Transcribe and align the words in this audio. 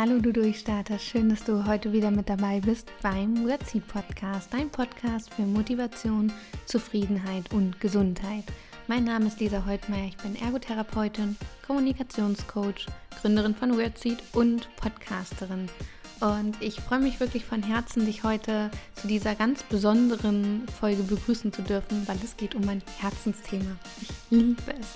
Hallo 0.00 0.20
du 0.20 0.32
Durchstarter, 0.32 0.96
schön, 0.96 1.28
dass 1.28 1.42
du 1.42 1.66
heute 1.66 1.92
wieder 1.92 2.12
mit 2.12 2.28
dabei 2.28 2.60
bist 2.60 2.88
beim 3.02 3.44
Wordseed 3.44 3.84
Podcast, 3.88 4.48
dein 4.52 4.70
Podcast 4.70 5.34
für 5.34 5.42
Motivation, 5.42 6.32
Zufriedenheit 6.66 7.52
und 7.52 7.80
Gesundheit. 7.80 8.44
Mein 8.86 9.02
Name 9.02 9.26
ist 9.26 9.40
Lisa 9.40 9.66
Heutmeier, 9.66 10.06
ich 10.06 10.16
bin 10.18 10.36
Ergotherapeutin, 10.36 11.36
Kommunikationscoach, 11.66 12.86
Gründerin 13.20 13.56
von 13.56 13.76
Wordseed 13.76 14.18
und 14.34 14.68
Podcasterin. 14.76 15.68
Und 16.20 16.56
ich 16.60 16.80
freue 16.80 17.00
mich 17.00 17.18
wirklich 17.18 17.44
von 17.44 17.64
Herzen, 17.64 18.06
dich 18.06 18.22
heute 18.22 18.70
zu 18.94 19.08
dieser 19.08 19.34
ganz 19.34 19.64
besonderen 19.64 20.62
Folge 20.78 21.02
begrüßen 21.02 21.52
zu 21.52 21.62
dürfen, 21.62 22.06
weil 22.06 22.18
es 22.24 22.36
geht 22.36 22.54
um 22.54 22.64
mein 22.64 22.82
Herzensthema. 23.00 23.76
Ich 24.00 24.10
liebe 24.30 24.74
es. 24.80 24.86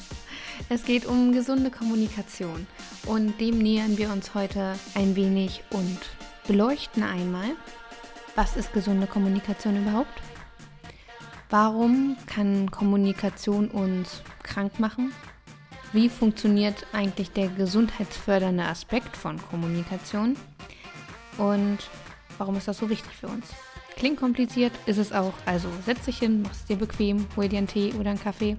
Es 0.69 0.85
geht 0.85 1.07
um 1.07 1.33
gesunde 1.33 1.71
Kommunikation 1.71 2.69
und 3.07 3.41
dem 3.41 3.59
nähern 3.59 3.99
wir 3.99 4.11
uns 4.13 4.35
heute 4.35 4.75
ein 4.95 5.17
wenig 5.17 5.63
und 5.71 5.99
beleuchten 6.47 7.03
einmal, 7.03 7.51
was 8.35 8.57
ist 8.57 8.73
gesunde 8.73 9.07
Kommunikation 9.07 9.77
überhaupt? 9.77 10.23
Warum 11.51 12.17
kann 12.27 12.71
Kommunikation 12.71 13.69
uns 13.69 14.23
krank 14.43 14.81
machen? 14.81 15.13
Wie 15.93 16.09
funktioniert 16.09 16.87
eigentlich 16.95 17.31
der 17.33 17.49
gesundheitsfördernde 17.49 18.65
Aspekt 18.65 19.17
von 19.17 19.39
Kommunikation? 19.51 20.37
Und 21.37 21.79
warum 22.39 22.57
ist 22.57 22.69
das 22.69 22.79
so 22.79 22.89
wichtig 22.89 23.13
für 23.13 23.29
uns? 23.29 23.49
Klingt 23.97 24.19
kompliziert, 24.19 24.73
ist 24.87 24.97
es 24.97 25.13
auch. 25.13 25.35
Also 25.45 25.69
setz 25.85 26.07
dich 26.07 26.19
hin, 26.19 26.43
mach 26.43 26.53
es 26.53 26.65
dir 26.65 26.77
bequem, 26.77 27.27
hol 27.37 27.49
dir 27.49 27.59
einen 27.59 27.67
Tee 27.67 27.93
oder 27.99 28.11
einen 28.11 28.23
Kaffee 28.23 28.57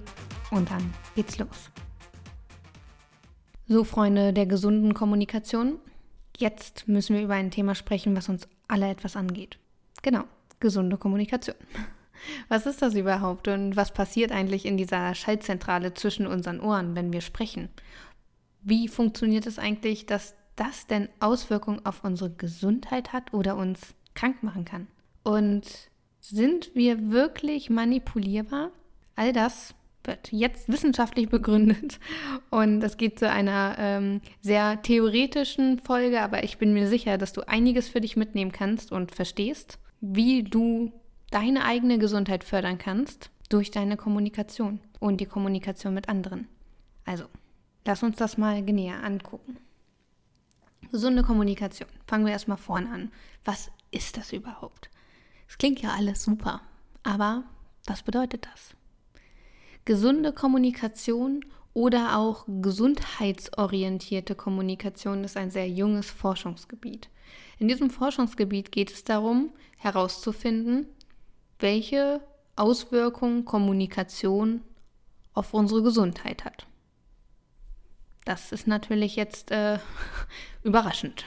und 0.52 0.70
dann 0.70 0.94
geht's 1.16 1.38
los. 1.38 1.70
So, 3.66 3.82
Freunde 3.82 4.34
der 4.34 4.44
gesunden 4.44 4.92
Kommunikation, 4.92 5.78
jetzt 6.36 6.86
müssen 6.86 7.16
wir 7.16 7.22
über 7.22 7.32
ein 7.32 7.50
Thema 7.50 7.74
sprechen, 7.74 8.14
was 8.14 8.28
uns 8.28 8.46
alle 8.68 8.90
etwas 8.90 9.16
angeht. 9.16 9.58
Genau, 10.02 10.24
gesunde 10.60 10.98
Kommunikation. 10.98 11.56
Was 12.48 12.64
ist 12.64 12.80
das 12.80 12.94
überhaupt 12.94 13.48
und 13.48 13.76
was 13.76 13.92
passiert 13.92 14.32
eigentlich 14.32 14.64
in 14.64 14.78
dieser 14.78 15.14
Schaltzentrale 15.14 15.92
zwischen 15.92 16.26
unseren 16.26 16.60
Ohren, 16.60 16.96
wenn 16.96 17.12
wir 17.12 17.20
sprechen? 17.20 17.68
Wie 18.62 18.88
funktioniert 18.88 19.46
es 19.46 19.58
eigentlich, 19.58 20.06
dass 20.06 20.34
das 20.56 20.86
denn 20.86 21.10
Auswirkungen 21.20 21.84
auf 21.84 22.02
unsere 22.02 22.30
Gesundheit 22.30 23.12
hat 23.12 23.34
oder 23.34 23.56
uns 23.56 23.94
krank 24.14 24.42
machen 24.42 24.64
kann? 24.64 24.86
Und 25.22 25.90
sind 26.20 26.74
wir 26.74 27.10
wirklich 27.10 27.68
manipulierbar? 27.68 28.70
All 29.16 29.34
das 29.34 29.74
wird 30.06 30.32
jetzt 30.32 30.68
wissenschaftlich 30.68 31.28
begründet 31.28 31.98
und 32.50 32.82
es 32.82 32.96
geht 32.96 33.18
zu 33.18 33.30
einer 33.30 33.76
ähm, 33.78 34.20
sehr 34.40 34.82
theoretischen 34.82 35.78
Folge, 35.78 36.20
aber 36.20 36.44
ich 36.44 36.58
bin 36.58 36.74
mir 36.74 36.88
sicher, 36.88 37.18
dass 37.18 37.32
du 37.32 37.46
einiges 37.48 37.88
für 37.88 38.00
dich 38.00 38.16
mitnehmen 38.16 38.52
kannst 38.52 38.92
und 38.92 39.12
verstehst, 39.12 39.78
wie 40.00 40.42
du 40.42 40.92
deine 41.30 41.64
eigene 41.64 41.98
Gesundheit 41.98 42.44
fördern 42.44 42.78
kannst 42.78 43.30
durch 43.48 43.70
deine 43.70 43.96
Kommunikation 43.96 44.80
und 45.00 45.20
die 45.20 45.26
Kommunikation 45.26 45.94
mit 45.94 46.08
anderen. 46.08 46.48
Also, 47.04 47.24
lass 47.84 48.02
uns 48.02 48.16
das 48.16 48.38
mal 48.38 48.62
näher 48.62 49.02
angucken. 49.02 49.58
Gesunde 50.90 51.22
Kommunikation. 51.22 51.88
Fangen 52.06 52.24
wir 52.24 52.32
erstmal 52.32 52.56
vorne 52.56 52.90
an. 52.90 53.12
Was 53.44 53.70
ist 53.90 54.16
das 54.16 54.32
überhaupt? 54.32 54.90
Es 55.48 55.58
klingt 55.58 55.82
ja 55.82 55.90
alles 55.90 56.22
super, 56.22 56.62
aber 57.02 57.44
was 57.86 58.02
bedeutet 58.02 58.46
das? 58.50 58.74
Gesunde 59.84 60.32
Kommunikation 60.32 61.44
oder 61.74 62.16
auch 62.16 62.46
gesundheitsorientierte 62.46 64.34
Kommunikation 64.34 65.24
ist 65.24 65.36
ein 65.36 65.50
sehr 65.50 65.68
junges 65.68 66.10
Forschungsgebiet. 66.10 67.10
In 67.58 67.68
diesem 67.68 67.90
Forschungsgebiet 67.90 68.72
geht 68.72 68.92
es 68.92 69.04
darum, 69.04 69.52
herauszufinden, 69.76 70.86
welche 71.58 72.20
Auswirkungen 72.56 73.44
Kommunikation 73.44 74.62
auf 75.34 75.52
unsere 75.52 75.82
Gesundheit 75.82 76.44
hat. 76.44 76.66
Das 78.24 78.52
ist 78.52 78.66
natürlich 78.66 79.16
jetzt 79.16 79.50
äh, 79.50 79.78
überraschend. 80.62 81.24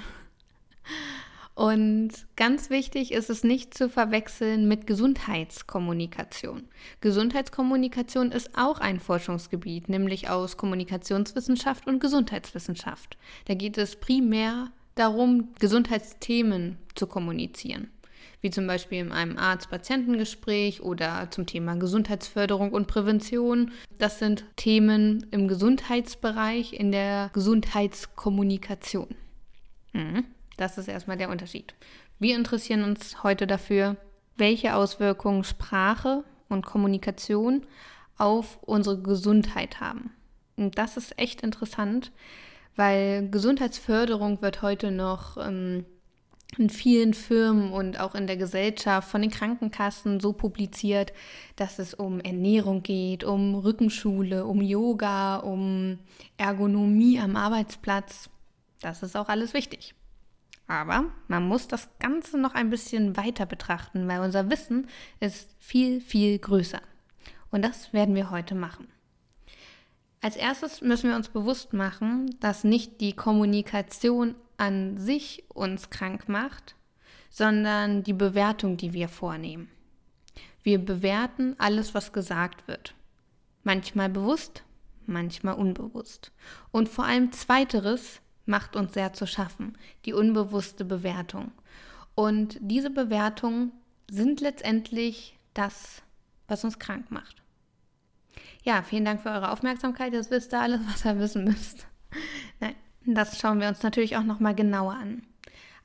Und 1.57 2.11
ganz 2.35 2.69
wichtig 2.69 3.11
ist 3.11 3.31
es 3.31 3.43
nicht 3.43 3.73
zu 3.73 3.89
verwechseln 3.89 4.67
mit 4.67 4.85
Gesundheitskommunikation. 4.85 6.67
Gesundheitskommunikation 7.01 8.31
ist 8.31 8.55
auch 8.55 8.79
ein 8.79 8.99
Forschungsgebiet, 8.99 9.89
nämlich 9.89 10.29
aus 10.29 10.57
Kommunikationswissenschaft 10.57 11.87
und 11.87 11.99
Gesundheitswissenschaft. 11.99 13.17
Da 13.45 13.55
geht 13.55 13.79
es 13.79 13.95
primär 13.95 14.71
darum, 14.93 15.55
Gesundheitsthemen 15.59 16.77
zu 16.93 17.07
kommunizieren 17.07 17.89
wie 18.41 18.51
zum 18.51 18.67
Beispiel 18.67 18.99
in 18.99 19.11
einem 19.11 19.35
Arzt-Patientengespräch 19.35 20.83
oder 20.83 21.31
zum 21.31 21.47
Thema 21.47 21.75
Gesundheitsförderung 21.75 22.71
und 22.71 22.85
Prävention. 22.85 23.71
Das 23.97 24.19
sind 24.19 24.45
Themen 24.57 25.25
im 25.31 25.47
Gesundheitsbereich, 25.47 26.73
in 26.73 26.91
der 26.91 27.31
Gesundheitskommunikation. 27.33 29.15
Mhm. 29.93 30.25
Das 30.57 30.77
ist 30.77 30.87
erstmal 30.87 31.17
der 31.17 31.29
Unterschied. 31.29 31.73
Wir 32.19 32.35
interessieren 32.35 32.83
uns 32.83 33.23
heute 33.23 33.47
dafür, 33.47 33.95
welche 34.37 34.75
Auswirkungen 34.75 35.43
Sprache 35.43 36.23
und 36.49 36.65
Kommunikation 36.65 37.65
auf 38.17 38.57
unsere 38.63 38.99
Gesundheit 38.99 39.79
haben. 39.79 40.11
Und 40.55 40.77
das 40.77 40.97
ist 40.97 41.17
echt 41.19 41.41
interessant, 41.41 42.11
weil 42.75 43.29
Gesundheitsförderung 43.29 44.41
wird 44.41 44.63
heute 44.63 44.91
noch 44.91 45.37
ähm, 45.37 45.85
in 46.57 46.69
vielen 46.69 47.13
Firmen 47.13 47.71
und 47.71 47.99
auch 47.99 48.15
in 48.15 48.25
der 48.25 48.37
Gesellschaft 48.37 49.09
von 49.09 49.21
den 49.21 49.29
Krankenkassen 49.29 50.19
so 50.19 50.33
publiziert, 50.33 51.13
dass 51.55 51.77
es 51.77 51.93
um 51.93 52.19
Ernährung 52.19 52.81
geht, 52.81 53.23
um 53.23 53.53
Rückenschule, 53.55 54.45
um 54.45 54.61
Yoga, 54.61 55.37
um 55.37 55.99
Ergonomie 56.37 57.19
am 57.19 57.35
Arbeitsplatz. 57.35 58.29
Das 58.81 59.03
ist 59.03 59.15
auch 59.15 59.29
alles 59.29 59.53
wichtig. 59.53 59.93
Aber 60.67 61.05
man 61.27 61.47
muss 61.47 61.67
das 61.67 61.89
Ganze 61.99 62.37
noch 62.37 62.53
ein 62.53 62.69
bisschen 62.69 63.15
weiter 63.15 63.45
betrachten, 63.45 64.07
weil 64.07 64.19
unser 64.19 64.49
Wissen 64.49 64.87
ist 65.19 65.49
viel, 65.59 66.01
viel 66.01 66.37
größer. 66.39 66.81
Und 67.51 67.63
das 67.63 67.93
werden 67.93 68.15
wir 68.15 68.29
heute 68.29 68.53
machen. 68.53 68.87
Als 70.21 70.35
erstes 70.35 70.81
müssen 70.81 71.09
wir 71.09 71.15
uns 71.15 71.29
bewusst 71.29 71.73
machen, 71.73 72.35
dass 72.39 72.63
nicht 72.63 72.99
die 72.99 73.13
Kommunikation 73.13 74.35
an 74.57 74.97
sich 74.97 75.45
uns 75.49 75.89
krank 75.89 76.27
macht, 76.27 76.75
sondern 77.29 78.03
die 78.03 78.13
Bewertung, 78.13 78.77
die 78.77 78.93
wir 78.93 79.07
vornehmen. 79.07 79.69
Wir 80.63 80.79
bewerten 80.79 81.55
alles, 81.59 81.93
was 81.93 82.11
gesagt 82.11 82.67
wird. 82.67 82.93
Manchmal 83.63 84.09
bewusst, 84.09 84.63
manchmal 85.05 85.55
unbewusst. 85.55 86.31
Und 86.71 86.89
vor 86.89 87.05
allem 87.05 87.31
zweiteres 87.31 88.21
macht 88.47 88.75
uns 88.75 88.93
sehr 88.93 89.13
zu 89.13 89.27
schaffen, 89.27 89.77
die 90.05 90.13
unbewusste 90.13 90.85
Bewertung. 90.85 91.51
Und 92.15 92.57
diese 92.61 92.89
Bewertungen 92.89 93.71
sind 94.09 94.41
letztendlich 94.41 95.37
das, 95.53 96.01
was 96.47 96.63
uns 96.63 96.79
krank 96.79 97.11
macht. 97.11 97.43
Ja, 98.63 98.81
vielen 98.81 99.05
Dank 99.05 99.21
für 99.21 99.29
eure 99.29 99.51
Aufmerksamkeit. 99.51 100.13
Jetzt 100.13 100.31
wisst 100.31 100.53
ihr 100.53 100.61
alles, 100.61 100.81
was 100.87 101.05
ihr 101.05 101.19
wissen 101.19 101.43
müsst. 101.43 101.87
Nein, 102.59 102.75
das 103.05 103.39
schauen 103.39 103.59
wir 103.59 103.67
uns 103.67 103.83
natürlich 103.83 104.17
auch 104.17 104.23
nochmal 104.23 104.55
genauer 104.55 104.93
an. 104.93 105.23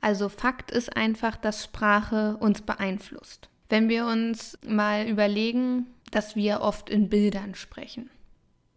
Also 0.01 0.27
Fakt 0.27 0.71
ist 0.71 0.97
einfach, 0.97 1.37
dass 1.37 1.63
Sprache 1.63 2.35
uns 2.37 2.61
beeinflusst. 2.61 3.49
Wenn 3.69 3.87
wir 3.87 4.05
uns 4.05 4.57
mal 4.67 5.07
überlegen, 5.07 5.87
dass 6.11 6.35
wir 6.35 6.61
oft 6.61 6.89
in 6.89 7.09
Bildern 7.09 7.55
sprechen. 7.55 8.09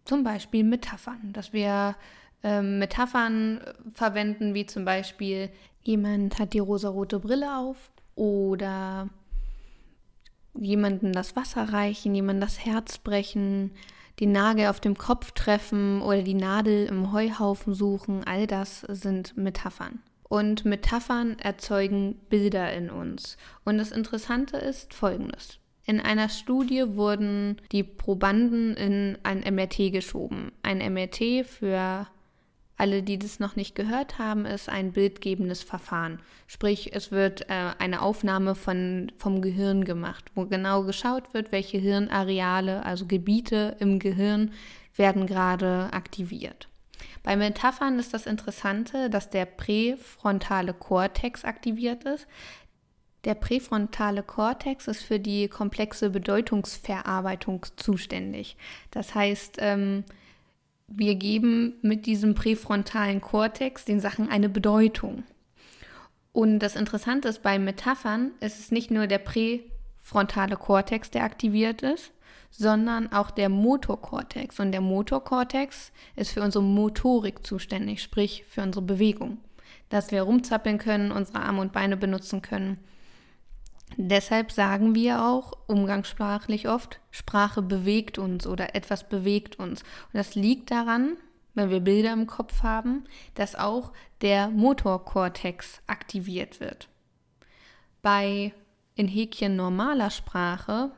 Zum 0.04 0.22
Beispiel 0.22 0.62
Metaphern, 0.62 1.32
dass 1.32 1.52
wir 1.52 1.96
ähm, 2.42 2.78
Metaphern 2.78 3.60
verwenden, 3.92 4.54
wie 4.54 4.66
zum 4.66 4.84
Beispiel 4.84 5.50
jemand 5.82 6.38
hat 6.38 6.52
die 6.52 6.58
rosarote 6.58 7.20
Brille 7.20 7.56
auf 7.56 7.90
oder 8.14 9.08
jemanden 10.54 11.12
das 11.12 11.36
Wasser 11.36 11.72
reichen, 11.72 12.14
jemandem 12.14 12.40
das 12.40 12.64
Herz 12.64 12.98
brechen, 12.98 13.72
den 14.20 14.32
Nagel 14.32 14.68
auf 14.68 14.80
dem 14.80 14.96
Kopf 14.96 15.32
treffen 15.32 16.00
oder 16.00 16.22
die 16.22 16.34
Nadel 16.34 16.86
im 16.86 17.12
Heuhaufen 17.12 17.74
suchen, 17.74 18.24
all 18.24 18.46
das 18.46 18.80
sind 18.80 19.36
Metaphern. 19.36 20.00
Und 20.28 20.64
Metaphern 20.64 21.38
erzeugen 21.38 22.16
Bilder 22.28 22.72
in 22.72 22.90
uns. 22.90 23.36
Und 23.64 23.78
das 23.78 23.92
Interessante 23.92 24.56
ist 24.56 24.92
folgendes. 24.92 25.58
In 25.84 26.00
einer 26.00 26.28
Studie 26.28 26.96
wurden 26.96 27.60
die 27.70 27.84
Probanden 27.84 28.74
in 28.74 29.18
ein 29.22 29.44
MRT 29.54 29.92
geschoben. 29.92 30.50
Ein 30.62 30.78
MRT 30.78 31.46
für 31.46 32.08
alle, 32.76 33.02
die 33.02 33.18
das 33.18 33.40
noch 33.40 33.56
nicht 33.56 33.74
gehört 33.74 34.18
haben, 34.18 34.44
ist 34.44 34.68
ein 34.68 34.92
bildgebendes 34.92 35.62
Verfahren. 35.62 36.20
Sprich, 36.46 36.94
es 36.94 37.10
wird 37.10 37.48
äh, 37.48 37.72
eine 37.78 38.02
Aufnahme 38.02 38.54
von, 38.54 39.10
vom 39.16 39.40
Gehirn 39.40 39.84
gemacht, 39.84 40.26
wo 40.34 40.44
genau 40.44 40.82
geschaut 40.82 41.32
wird, 41.32 41.52
welche 41.52 41.78
Hirnareale, 41.78 42.84
also 42.84 43.06
Gebiete 43.06 43.76
im 43.80 43.98
Gehirn, 43.98 44.52
werden 44.94 45.26
gerade 45.26 45.88
aktiviert. 45.92 46.68
Bei 47.22 47.36
Metaphern 47.36 47.98
ist 47.98 48.14
das 48.14 48.26
Interessante, 48.26 49.10
dass 49.10 49.30
der 49.30 49.46
präfrontale 49.46 50.74
Kortex 50.74 51.44
aktiviert 51.44 52.04
ist. 52.04 52.26
Der 53.24 53.34
präfrontale 53.34 54.22
Kortex 54.22 54.86
ist 54.86 55.02
für 55.02 55.18
die 55.18 55.48
komplexe 55.48 56.10
Bedeutungsverarbeitung 56.10 57.66
zuständig. 57.76 58.56
Das 58.92 59.16
heißt, 59.16 59.56
ähm, 59.58 60.04
wir 60.88 61.14
geben 61.16 61.74
mit 61.82 62.06
diesem 62.06 62.34
präfrontalen 62.34 63.20
Kortex 63.20 63.84
den 63.84 64.00
Sachen 64.00 64.28
eine 64.28 64.48
Bedeutung. 64.48 65.24
Und 66.32 66.58
das 66.58 66.76
Interessante 66.76 67.28
ist, 67.28 67.42
bei 67.42 67.58
Metaphern 67.58 68.32
ist 68.40 68.60
es 68.60 68.70
nicht 68.70 68.90
nur 68.90 69.06
der 69.06 69.18
präfrontale 69.18 70.56
Kortex, 70.56 71.10
der 71.10 71.24
aktiviert 71.24 71.82
ist, 71.82 72.12
sondern 72.50 73.12
auch 73.12 73.30
der 73.30 73.48
Motorkortex. 73.48 74.60
Und 74.60 74.72
der 74.72 74.80
Motorkortex 74.80 75.92
ist 76.14 76.32
für 76.32 76.42
unsere 76.42 76.62
Motorik 76.62 77.44
zuständig, 77.44 78.02
sprich 78.02 78.44
für 78.48 78.62
unsere 78.62 78.84
Bewegung. 78.84 79.38
Dass 79.88 80.10
wir 80.10 80.22
rumzappeln 80.22 80.78
können, 80.78 81.10
unsere 81.10 81.40
Arme 81.40 81.60
und 81.60 81.72
Beine 81.72 81.96
benutzen 81.96 82.42
können. 82.42 82.78
Deshalb 83.96 84.52
sagen 84.52 84.94
wir 84.94 85.24
auch 85.24 85.52
umgangssprachlich 85.68 86.68
oft, 86.68 87.00
Sprache 87.10 87.62
bewegt 87.62 88.18
uns 88.18 88.46
oder 88.46 88.74
etwas 88.74 89.08
bewegt 89.08 89.58
uns. 89.58 89.82
Und 89.82 90.14
das 90.14 90.34
liegt 90.34 90.70
daran, 90.70 91.16
wenn 91.54 91.70
wir 91.70 91.80
Bilder 91.80 92.12
im 92.12 92.26
Kopf 92.26 92.62
haben, 92.62 93.04
dass 93.34 93.54
auch 93.54 93.92
der 94.20 94.48
Motorkortex 94.48 95.80
aktiviert 95.86 96.60
wird. 96.60 96.88
Bei 98.02 98.52
in 98.96 99.08
Häkchen 99.08 99.56
normaler 99.56 100.10
Sprache 100.10 100.90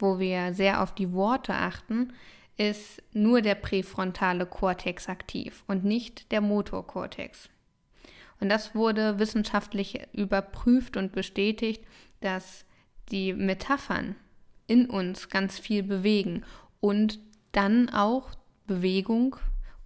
wo 0.00 0.18
wir 0.18 0.52
sehr 0.54 0.82
auf 0.82 0.94
die 0.94 1.12
Worte 1.12 1.54
achten, 1.54 2.12
ist 2.56 3.02
nur 3.12 3.42
der 3.42 3.54
präfrontale 3.54 4.46
Kortex 4.46 5.08
aktiv 5.08 5.64
und 5.66 5.84
nicht 5.84 6.30
der 6.32 6.40
Motorkortex. 6.40 7.48
Und 8.40 8.48
das 8.48 8.74
wurde 8.74 9.18
wissenschaftlich 9.18 10.00
überprüft 10.12 10.96
und 10.96 11.12
bestätigt, 11.12 11.84
dass 12.20 12.64
die 13.10 13.32
Metaphern 13.32 14.16
in 14.66 14.86
uns 14.86 15.28
ganz 15.28 15.58
viel 15.58 15.82
bewegen 15.82 16.44
und 16.80 17.18
dann 17.52 17.88
auch 17.88 18.30
Bewegung 18.66 19.36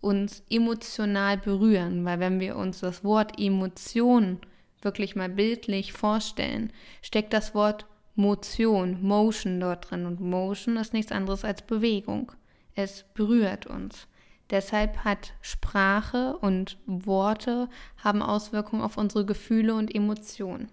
uns 0.00 0.42
emotional 0.50 1.38
berühren, 1.38 2.04
weil 2.04 2.20
wenn 2.20 2.38
wir 2.38 2.56
uns 2.56 2.80
das 2.80 3.02
Wort 3.02 3.40
Emotion 3.40 4.40
wirklich 4.82 5.16
mal 5.16 5.30
bildlich 5.30 5.94
vorstellen, 5.94 6.70
steckt 7.00 7.32
das 7.32 7.54
Wort 7.54 7.86
Motion, 8.14 9.02
Motion 9.02 9.58
dort 9.58 9.90
drin. 9.90 10.06
Und 10.06 10.20
Motion 10.20 10.76
ist 10.76 10.92
nichts 10.92 11.10
anderes 11.10 11.44
als 11.44 11.62
Bewegung. 11.62 12.32
Es 12.74 13.04
berührt 13.14 13.66
uns. 13.66 14.06
Deshalb 14.50 14.98
hat 14.98 15.32
Sprache 15.40 16.36
und 16.36 16.76
Worte 16.86 17.68
haben 17.96 18.22
Auswirkungen 18.22 18.82
auf 18.82 18.98
unsere 18.98 19.24
Gefühle 19.24 19.74
und 19.74 19.94
Emotionen. 19.94 20.70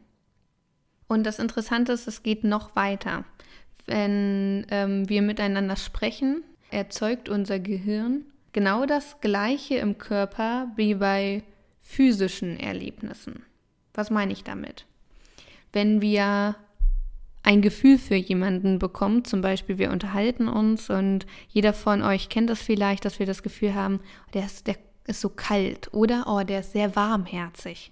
Und 1.11 1.25
das 1.25 1.39
Interessante 1.39 1.91
ist, 1.91 2.07
es 2.07 2.23
geht 2.23 2.45
noch 2.45 2.73
weiter. 2.77 3.25
Wenn 3.85 4.65
ähm, 4.71 5.09
wir 5.09 5.21
miteinander 5.21 5.75
sprechen, 5.75 6.41
erzeugt 6.69 7.27
unser 7.27 7.59
Gehirn 7.59 8.21
genau 8.53 8.85
das 8.85 9.19
Gleiche 9.19 9.75
im 9.75 9.97
Körper 9.97 10.71
wie 10.77 10.95
bei 10.95 11.43
physischen 11.81 12.57
Erlebnissen. 12.57 13.43
Was 13.93 14.09
meine 14.09 14.31
ich 14.31 14.45
damit? 14.45 14.85
Wenn 15.73 15.99
wir 15.99 16.55
ein 17.43 17.61
Gefühl 17.61 17.97
für 17.97 18.15
jemanden 18.15 18.79
bekommt. 18.79 19.27
Zum 19.27 19.41
Beispiel, 19.41 19.77
wir 19.77 19.91
unterhalten 19.91 20.47
uns 20.47 20.89
und 20.89 21.25
jeder 21.49 21.73
von 21.73 22.03
euch 22.03 22.29
kennt 22.29 22.49
das 22.49 22.61
vielleicht, 22.61 23.03
dass 23.03 23.19
wir 23.19 23.25
das 23.25 23.43
Gefühl 23.43 23.75
haben, 23.75 23.99
der 24.33 24.45
ist, 24.45 24.65
der 24.65 24.77
ist 25.07 25.19
so 25.19 25.27
kalt 25.27 25.93
oder 25.93 26.23
oh, 26.27 26.45
der 26.45 26.61
ist 26.61 26.71
sehr 26.71 26.95
warmherzig. 26.95 27.89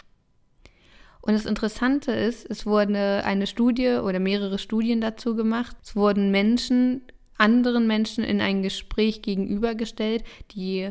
Und 1.21 1.33
das 1.33 1.45
Interessante 1.45 2.11
ist, 2.11 2.49
es 2.49 2.65
wurde 2.65 3.23
eine 3.25 3.45
Studie 3.45 3.99
oder 4.03 4.19
mehrere 4.19 4.57
Studien 4.57 5.01
dazu 5.01 5.35
gemacht. 5.35 5.75
Es 5.83 5.95
wurden 5.95 6.31
Menschen, 6.31 7.01
anderen 7.37 7.87
Menschen 7.87 8.23
in 8.23 8.41
ein 8.41 8.63
Gespräch 8.63 9.21
gegenübergestellt, 9.21 10.23
die 10.51 10.89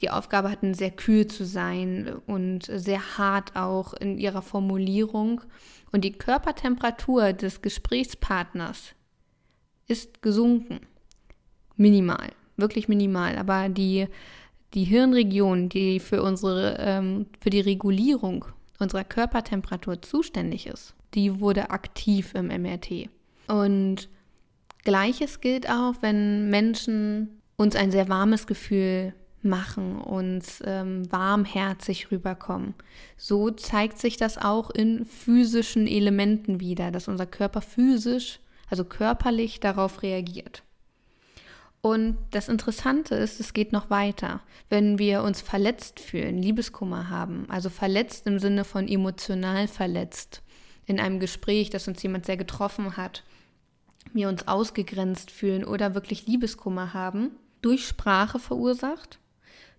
die 0.00 0.10
Aufgabe 0.10 0.50
hatten, 0.50 0.74
sehr 0.74 0.90
kühl 0.90 1.26
zu 1.26 1.44
sein 1.44 2.10
und 2.26 2.64
sehr 2.64 3.18
hart 3.18 3.54
auch 3.56 3.92
in 3.94 4.18
ihrer 4.18 4.42
Formulierung. 4.42 5.42
Und 5.92 6.04
die 6.04 6.12
Körpertemperatur 6.12 7.32
des 7.32 7.60
Gesprächspartners 7.60 8.94
ist 9.88 10.22
gesunken. 10.22 10.80
Minimal, 11.76 12.28
wirklich 12.56 12.88
minimal. 12.88 13.36
Aber 13.36 13.68
die, 13.68 14.06
die 14.74 14.84
Hirnregion, 14.84 15.68
die 15.68 16.00
für, 16.00 16.22
unsere, 16.22 16.76
ähm, 16.78 17.26
für 17.40 17.50
die 17.50 17.60
Regulierung 17.60 18.46
unserer 18.80 19.04
Körpertemperatur 19.04 20.02
zuständig 20.02 20.66
ist, 20.66 20.94
die 21.14 21.40
wurde 21.40 21.70
aktiv 21.70 22.34
im 22.34 22.46
MRT. 22.48 23.08
Und 23.46 24.08
gleiches 24.84 25.40
gilt 25.40 25.68
auch, 25.68 25.94
wenn 26.00 26.50
Menschen 26.50 27.40
uns 27.56 27.76
ein 27.76 27.90
sehr 27.90 28.08
warmes 28.08 28.46
Gefühl 28.46 29.12
machen, 29.42 30.00
uns 30.00 30.62
ähm, 30.66 31.10
warmherzig 31.10 32.10
rüberkommen. 32.10 32.74
So 33.16 33.50
zeigt 33.50 33.98
sich 33.98 34.16
das 34.16 34.38
auch 34.38 34.70
in 34.70 35.04
physischen 35.04 35.86
Elementen 35.86 36.60
wieder, 36.60 36.90
dass 36.90 37.08
unser 37.08 37.26
Körper 37.26 37.62
physisch, 37.62 38.40
also 38.68 38.84
körperlich 38.84 39.60
darauf 39.60 40.02
reagiert. 40.02 40.62
Und 41.82 42.18
das 42.30 42.48
Interessante 42.48 43.14
ist, 43.14 43.40
es 43.40 43.54
geht 43.54 43.72
noch 43.72 43.88
weiter. 43.88 44.40
Wenn 44.68 44.98
wir 44.98 45.22
uns 45.22 45.40
verletzt 45.40 45.98
fühlen, 45.98 46.36
Liebeskummer 46.36 47.08
haben, 47.08 47.46
also 47.48 47.70
verletzt 47.70 48.26
im 48.26 48.38
Sinne 48.38 48.64
von 48.64 48.86
emotional 48.86 49.66
verletzt, 49.66 50.42
in 50.84 51.00
einem 51.00 51.20
Gespräch, 51.20 51.70
das 51.70 51.88
uns 51.88 52.02
jemand 52.02 52.26
sehr 52.26 52.36
getroffen 52.36 52.96
hat, 52.96 53.24
wir 54.12 54.28
uns 54.28 54.46
ausgegrenzt 54.46 55.30
fühlen 55.30 55.64
oder 55.64 55.94
wirklich 55.94 56.26
Liebeskummer 56.26 56.92
haben, 56.92 57.30
durch 57.62 57.86
Sprache 57.86 58.38
verursacht, 58.38 59.18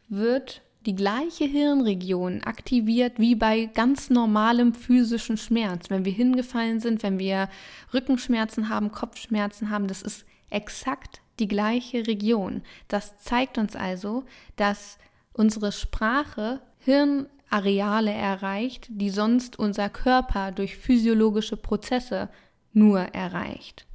wird 0.09 0.61
die 0.85 0.95
gleiche 0.95 1.45
Hirnregion 1.45 2.43
aktiviert 2.43 3.19
wie 3.19 3.35
bei 3.35 3.65
ganz 3.65 4.09
normalem 4.09 4.73
physischen 4.73 5.37
Schmerz. 5.37 5.89
Wenn 5.91 6.05
wir 6.05 6.11
hingefallen 6.11 6.79
sind, 6.79 7.03
wenn 7.03 7.19
wir 7.19 7.49
Rückenschmerzen 7.93 8.69
haben, 8.69 8.91
Kopfschmerzen 8.91 9.69
haben, 9.69 9.87
das 9.87 10.01
ist 10.01 10.25
exakt 10.49 11.20
die 11.41 11.47
gleiche 11.49 12.07
Region. 12.07 12.61
Das 12.87 13.17
zeigt 13.17 13.57
uns 13.57 13.75
also, 13.75 14.23
dass 14.55 14.97
unsere 15.33 15.71
Sprache 15.71 16.61
Hirnareale 16.79 18.11
erreicht, 18.11 18.87
die 18.89 19.09
sonst 19.09 19.59
unser 19.59 19.89
Körper 19.89 20.51
durch 20.51 20.77
physiologische 20.77 21.57
Prozesse 21.57 22.29
nur 22.71 22.99
erreicht. 22.99 23.85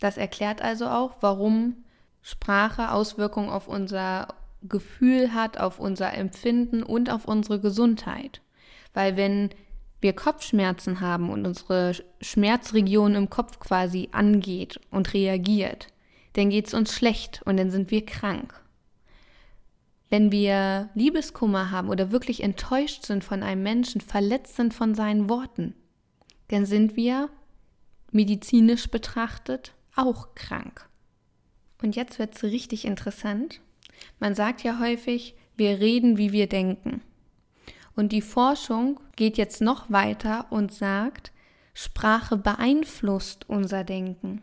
Das 0.00 0.16
erklärt 0.16 0.60
also 0.60 0.86
auch, 0.86 1.18
warum 1.20 1.84
Sprache 2.22 2.90
Auswirkungen 2.90 3.50
auf 3.50 3.68
unser 3.68 4.28
Gefühl 4.62 5.34
hat, 5.34 5.58
auf 5.58 5.78
unser 5.78 6.14
Empfinden 6.14 6.82
und 6.82 7.10
auf 7.10 7.26
unsere 7.26 7.60
Gesundheit. 7.60 8.40
Weil 8.94 9.16
wenn 9.16 9.50
wir 10.00 10.14
Kopfschmerzen 10.14 11.00
haben 11.00 11.30
und 11.30 11.46
unsere 11.46 11.92
Schmerzregion 12.20 13.14
im 13.14 13.30
Kopf 13.30 13.58
quasi 13.58 14.08
angeht 14.12 14.80
und 14.90 15.14
reagiert, 15.14 15.88
dann 16.34 16.50
geht 16.50 16.66
es 16.66 16.74
uns 16.74 16.92
schlecht 16.92 17.42
und 17.44 17.56
dann 17.56 17.70
sind 17.70 17.90
wir 17.90 18.04
krank. 18.04 18.60
Wenn 20.10 20.30
wir 20.30 20.90
Liebeskummer 20.94 21.70
haben 21.70 21.88
oder 21.88 22.12
wirklich 22.12 22.42
enttäuscht 22.42 23.04
sind 23.04 23.24
von 23.24 23.42
einem 23.42 23.62
Menschen, 23.62 24.00
verletzt 24.00 24.56
sind 24.56 24.74
von 24.74 24.94
seinen 24.94 25.28
Worten, 25.28 25.74
dann 26.48 26.66
sind 26.66 26.94
wir 26.94 27.30
medizinisch 28.12 28.88
betrachtet 28.90 29.72
auch 29.96 30.34
krank. 30.34 30.88
Und 31.82 31.96
jetzt 31.96 32.18
wird 32.18 32.36
es 32.36 32.44
richtig 32.44 32.84
interessant, 32.84 33.60
man 34.18 34.34
sagt 34.34 34.62
ja 34.62 34.78
häufig, 34.80 35.34
wir 35.56 35.80
reden, 35.80 36.18
wie 36.18 36.32
wir 36.32 36.48
denken. 36.48 37.02
Und 37.96 38.12
die 38.12 38.22
Forschung 38.22 39.00
geht 39.16 39.36
jetzt 39.36 39.60
noch 39.60 39.90
weiter 39.90 40.46
und 40.50 40.72
sagt, 40.72 41.32
Sprache 41.74 42.36
beeinflusst 42.36 43.48
unser 43.48 43.84
Denken. 43.84 44.42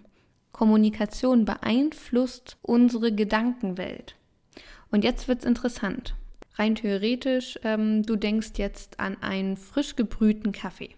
Kommunikation 0.52 1.46
beeinflusst 1.46 2.58
unsere 2.62 3.14
Gedankenwelt. 3.14 4.16
Und 4.92 5.04
jetzt 5.04 5.28
wird 5.28 5.40
es 5.40 5.46
interessant. 5.46 6.16
Rein 6.56 6.76
theoretisch, 6.76 7.58
ähm, 7.64 8.04
du 8.04 8.16
denkst 8.16 8.52
jetzt 8.58 9.00
an 9.00 9.22
einen 9.22 9.58
frisch 9.58 9.96
gebrühten 9.96 10.52
Kaffee. 10.52 10.96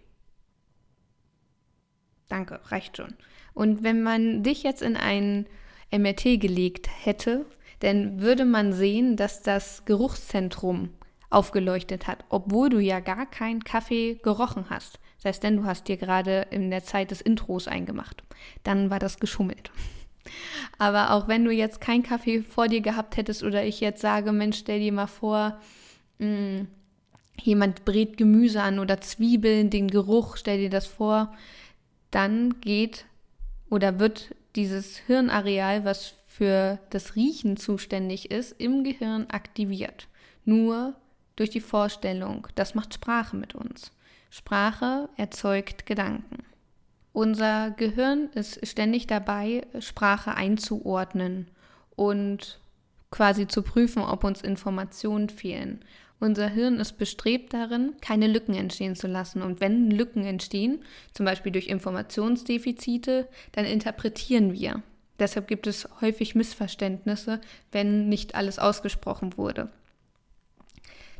Danke, 2.28 2.60
reicht 2.66 2.96
schon. 2.96 3.14
Und 3.52 3.84
wenn 3.84 4.02
man 4.02 4.42
dich 4.42 4.62
jetzt 4.64 4.82
in 4.82 4.96
ein 4.96 5.46
MRT 5.92 6.40
gelegt 6.40 6.88
hätte, 7.04 7.46
dann 7.80 8.20
würde 8.20 8.44
man 8.44 8.72
sehen, 8.72 9.16
dass 9.16 9.42
das 9.42 9.84
Geruchszentrum 9.84 10.90
aufgeleuchtet 11.30 12.06
hat, 12.06 12.24
obwohl 12.28 12.68
du 12.70 12.78
ja 12.78 13.00
gar 13.00 13.26
keinen 13.26 13.62
Kaffee 13.62 14.18
gerochen 14.22 14.70
hast. 14.70 14.98
Das 15.24 15.36
heißt, 15.36 15.42
denn 15.42 15.56
du 15.56 15.64
hast 15.64 15.88
dir 15.88 15.96
gerade 15.96 16.48
in 16.50 16.70
der 16.70 16.84
Zeit 16.84 17.10
des 17.10 17.22
Intros 17.22 17.66
eingemacht. 17.66 18.22
Dann 18.62 18.90
war 18.90 18.98
das 18.98 19.18
geschummelt. 19.18 19.70
Aber 20.78 21.12
auch 21.12 21.28
wenn 21.28 21.46
du 21.46 21.50
jetzt 21.50 21.80
keinen 21.80 22.02
Kaffee 22.02 22.42
vor 22.42 22.68
dir 22.68 22.82
gehabt 22.82 23.16
hättest 23.16 23.42
oder 23.42 23.64
ich 23.64 23.80
jetzt 23.80 24.02
sage, 24.02 24.32
Mensch, 24.32 24.58
stell 24.58 24.80
dir 24.80 24.92
mal 24.92 25.06
vor, 25.06 25.58
mh, 26.18 26.28
mm, 26.28 26.68
jemand 27.40 27.86
brät 27.86 28.18
Gemüse 28.18 28.60
an 28.60 28.78
oder 28.78 29.00
Zwiebeln, 29.00 29.70
den 29.70 29.88
Geruch, 29.88 30.36
stell 30.36 30.58
dir 30.58 30.70
das 30.70 30.86
vor, 30.86 31.34
dann 32.10 32.60
geht 32.60 33.06
oder 33.70 33.98
wird 33.98 34.34
dieses 34.56 34.98
Hirnareal, 34.98 35.86
was 35.86 36.14
für 36.28 36.78
das 36.90 37.16
Riechen 37.16 37.56
zuständig 37.56 38.30
ist, 38.30 38.52
im 38.60 38.84
Gehirn 38.84 39.26
aktiviert. 39.30 40.06
Nur 40.44 40.94
durch 41.34 41.48
die 41.48 41.60
Vorstellung. 41.60 42.46
Das 42.56 42.74
macht 42.74 42.92
Sprache 42.92 43.36
mit 43.36 43.54
uns. 43.54 43.90
Sprache 44.36 45.08
erzeugt 45.16 45.86
Gedanken. 45.86 46.42
Unser 47.12 47.70
Gehirn 47.70 48.30
ist 48.34 48.66
ständig 48.66 49.06
dabei, 49.06 49.64
Sprache 49.78 50.34
einzuordnen 50.34 51.46
und 51.94 52.58
quasi 53.12 53.46
zu 53.46 53.62
prüfen, 53.62 54.02
ob 54.02 54.24
uns 54.24 54.42
Informationen 54.42 55.28
fehlen. 55.28 55.84
Unser 56.18 56.48
Hirn 56.48 56.80
ist 56.80 56.98
bestrebt 56.98 57.54
darin, 57.54 57.92
keine 58.00 58.26
Lücken 58.26 58.56
entstehen 58.56 58.96
zu 58.96 59.06
lassen. 59.06 59.40
Und 59.40 59.60
wenn 59.60 59.88
Lücken 59.92 60.24
entstehen, 60.24 60.82
zum 61.12 61.26
Beispiel 61.26 61.52
durch 61.52 61.68
Informationsdefizite, 61.68 63.28
dann 63.52 63.64
interpretieren 63.64 64.52
wir. 64.52 64.82
Deshalb 65.20 65.46
gibt 65.46 65.68
es 65.68 65.88
häufig 66.00 66.34
Missverständnisse, 66.34 67.40
wenn 67.70 68.08
nicht 68.08 68.34
alles 68.34 68.58
ausgesprochen 68.58 69.36
wurde. 69.36 69.70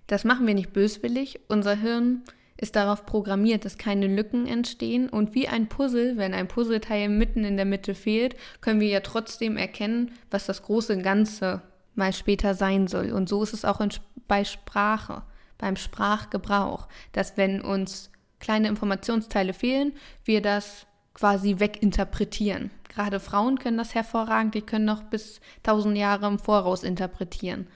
Das 0.09 0.25
machen 0.25 0.49
wir 0.49 0.55
nicht 0.55 0.73
böswillig. 0.73 1.39
Unser 1.47 1.77
Hirn 1.77 2.25
ist 2.65 2.77
darauf 2.77 3.05
programmiert, 3.05 3.67
dass 3.67 3.77
keine 3.77 4.07
Lücken 4.07 4.47
entstehen. 4.47 5.11
Und 5.11 5.35
wie 5.35 5.49
ein 5.49 5.69
Puzzle, 5.69 6.17
wenn 6.17 6.33
ein 6.33 6.49
Puzzleteil 6.49 7.11
mitten 7.11 7.45
in 7.45 7.57
der 7.57 7.67
Mitte 7.67 7.95
fehlt, 7.95 8.37
können 8.63 8.81
wir 8.81 8.89
ja 8.89 9.01
trotzdem 9.01 9.59
erkennen, 9.59 10.13
was 10.31 10.47
das 10.47 10.63
große 10.63 10.97
Ganze 10.99 11.61
mal 11.95 12.15
später 12.15 12.55
sein 12.55 12.87
soll. 12.87 13.13
Und 13.13 13.29
so 13.29 13.43
ist 13.43 13.53
es 13.53 13.67
auch 13.67 13.83
in, 13.83 13.91
bei 14.27 14.45
Sprache, 14.45 15.23
beim 15.59 15.77
Sprachgebrauch, 15.77 16.89
dass 17.13 17.37
wenn 17.37 17.61
uns 17.61 18.11
kleine 18.41 18.69
Informationsteile 18.69 19.53
fehlen, 19.53 19.93
wir 20.25 20.41
das 20.41 20.87
quasi 21.13 21.61
weginterpretieren. 21.61 22.71
Gerade 22.89 23.21
Frauen 23.21 23.59
können 23.59 23.77
das 23.77 23.95
hervorragend, 23.95 24.55
die 24.55 24.63
können 24.63 24.87
noch 24.87 25.03
bis 25.03 25.43
tausend 25.63 25.99
Jahre 25.99 26.27
im 26.27 26.39
Voraus 26.39 26.83
interpretieren. 26.83 27.67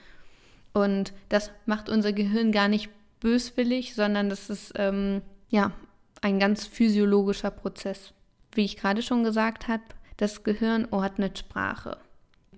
Und 0.73 1.13
das 1.29 1.51
macht 1.67 1.89
unser 1.89 2.11
Gehirn 2.11 2.51
gar 2.51 2.67
nicht 2.67 2.89
böswillig, 3.19 3.95
sondern 3.95 4.29
das 4.29 4.49
ist 4.49 4.73
ähm, 4.75 5.21
ja 5.49 5.71
ein 6.21 6.39
ganz 6.39 6.65
physiologischer 6.65 7.51
Prozess. 7.51 8.13
Wie 8.51 8.65
ich 8.65 8.77
gerade 8.77 9.01
schon 9.01 9.23
gesagt 9.23 9.67
habe, 9.67 9.83
das 10.17 10.43
Gehirn 10.43 10.87
ordnet 10.91 11.39
Sprache. 11.39 11.97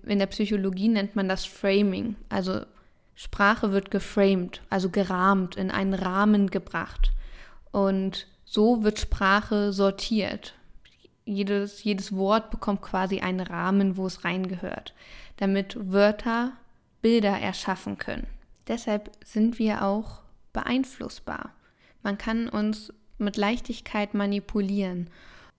In 0.04 0.18
der 0.18 0.26
Psychologie 0.26 0.88
nennt 0.88 1.14
man 1.14 1.28
das 1.28 1.44
Framing. 1.44 2.16
Also 2.28 2.62
Sprache 3.14 3.72
wird 3.72 3.90
geframed, 3.90 4.62
also 4.68 4.90
gerahmt, 4.90 5.56
in 5.56 5.70
einen 5.70 5.94
Rahmen 5.94 6.50
gebracht. 6.50 7.12
Und 7.70 8.26
so 8.44 8.82
wird 8.82 8.98
Sprache 8.98 9.72
sortiert. 9.72 10.54
Jedes, 11.24 11.84
jedes 11.84 12.16
Wort 12.16 12.50
bekommt 12.50 12.82
quasi 12.82 13.20
einen 13.20 13.40
Rahmen, 13.40 13.96
wo 13.96 14.06
es 14.06 14.24
reingehört, 14.24 14.92
damit 15.36 15.76
Wörter 15.92 16.52
Bilder 17.00 17.38
erschaffen 17.38 17.98
können. 17.98 18.26
Deshalb 18.66 19.10
sind 19.24 19.58
wir 19.58 19.84
auch 19.84 20.21
beeinflussbar. 20.52 21.54
Man 22.02 22.18
kann 22.18 22.48
uns 22.48 22.92
mit 23.18 23.36
Leichtigkeit 23.36 24.14
manipulieren. 24.14 25.08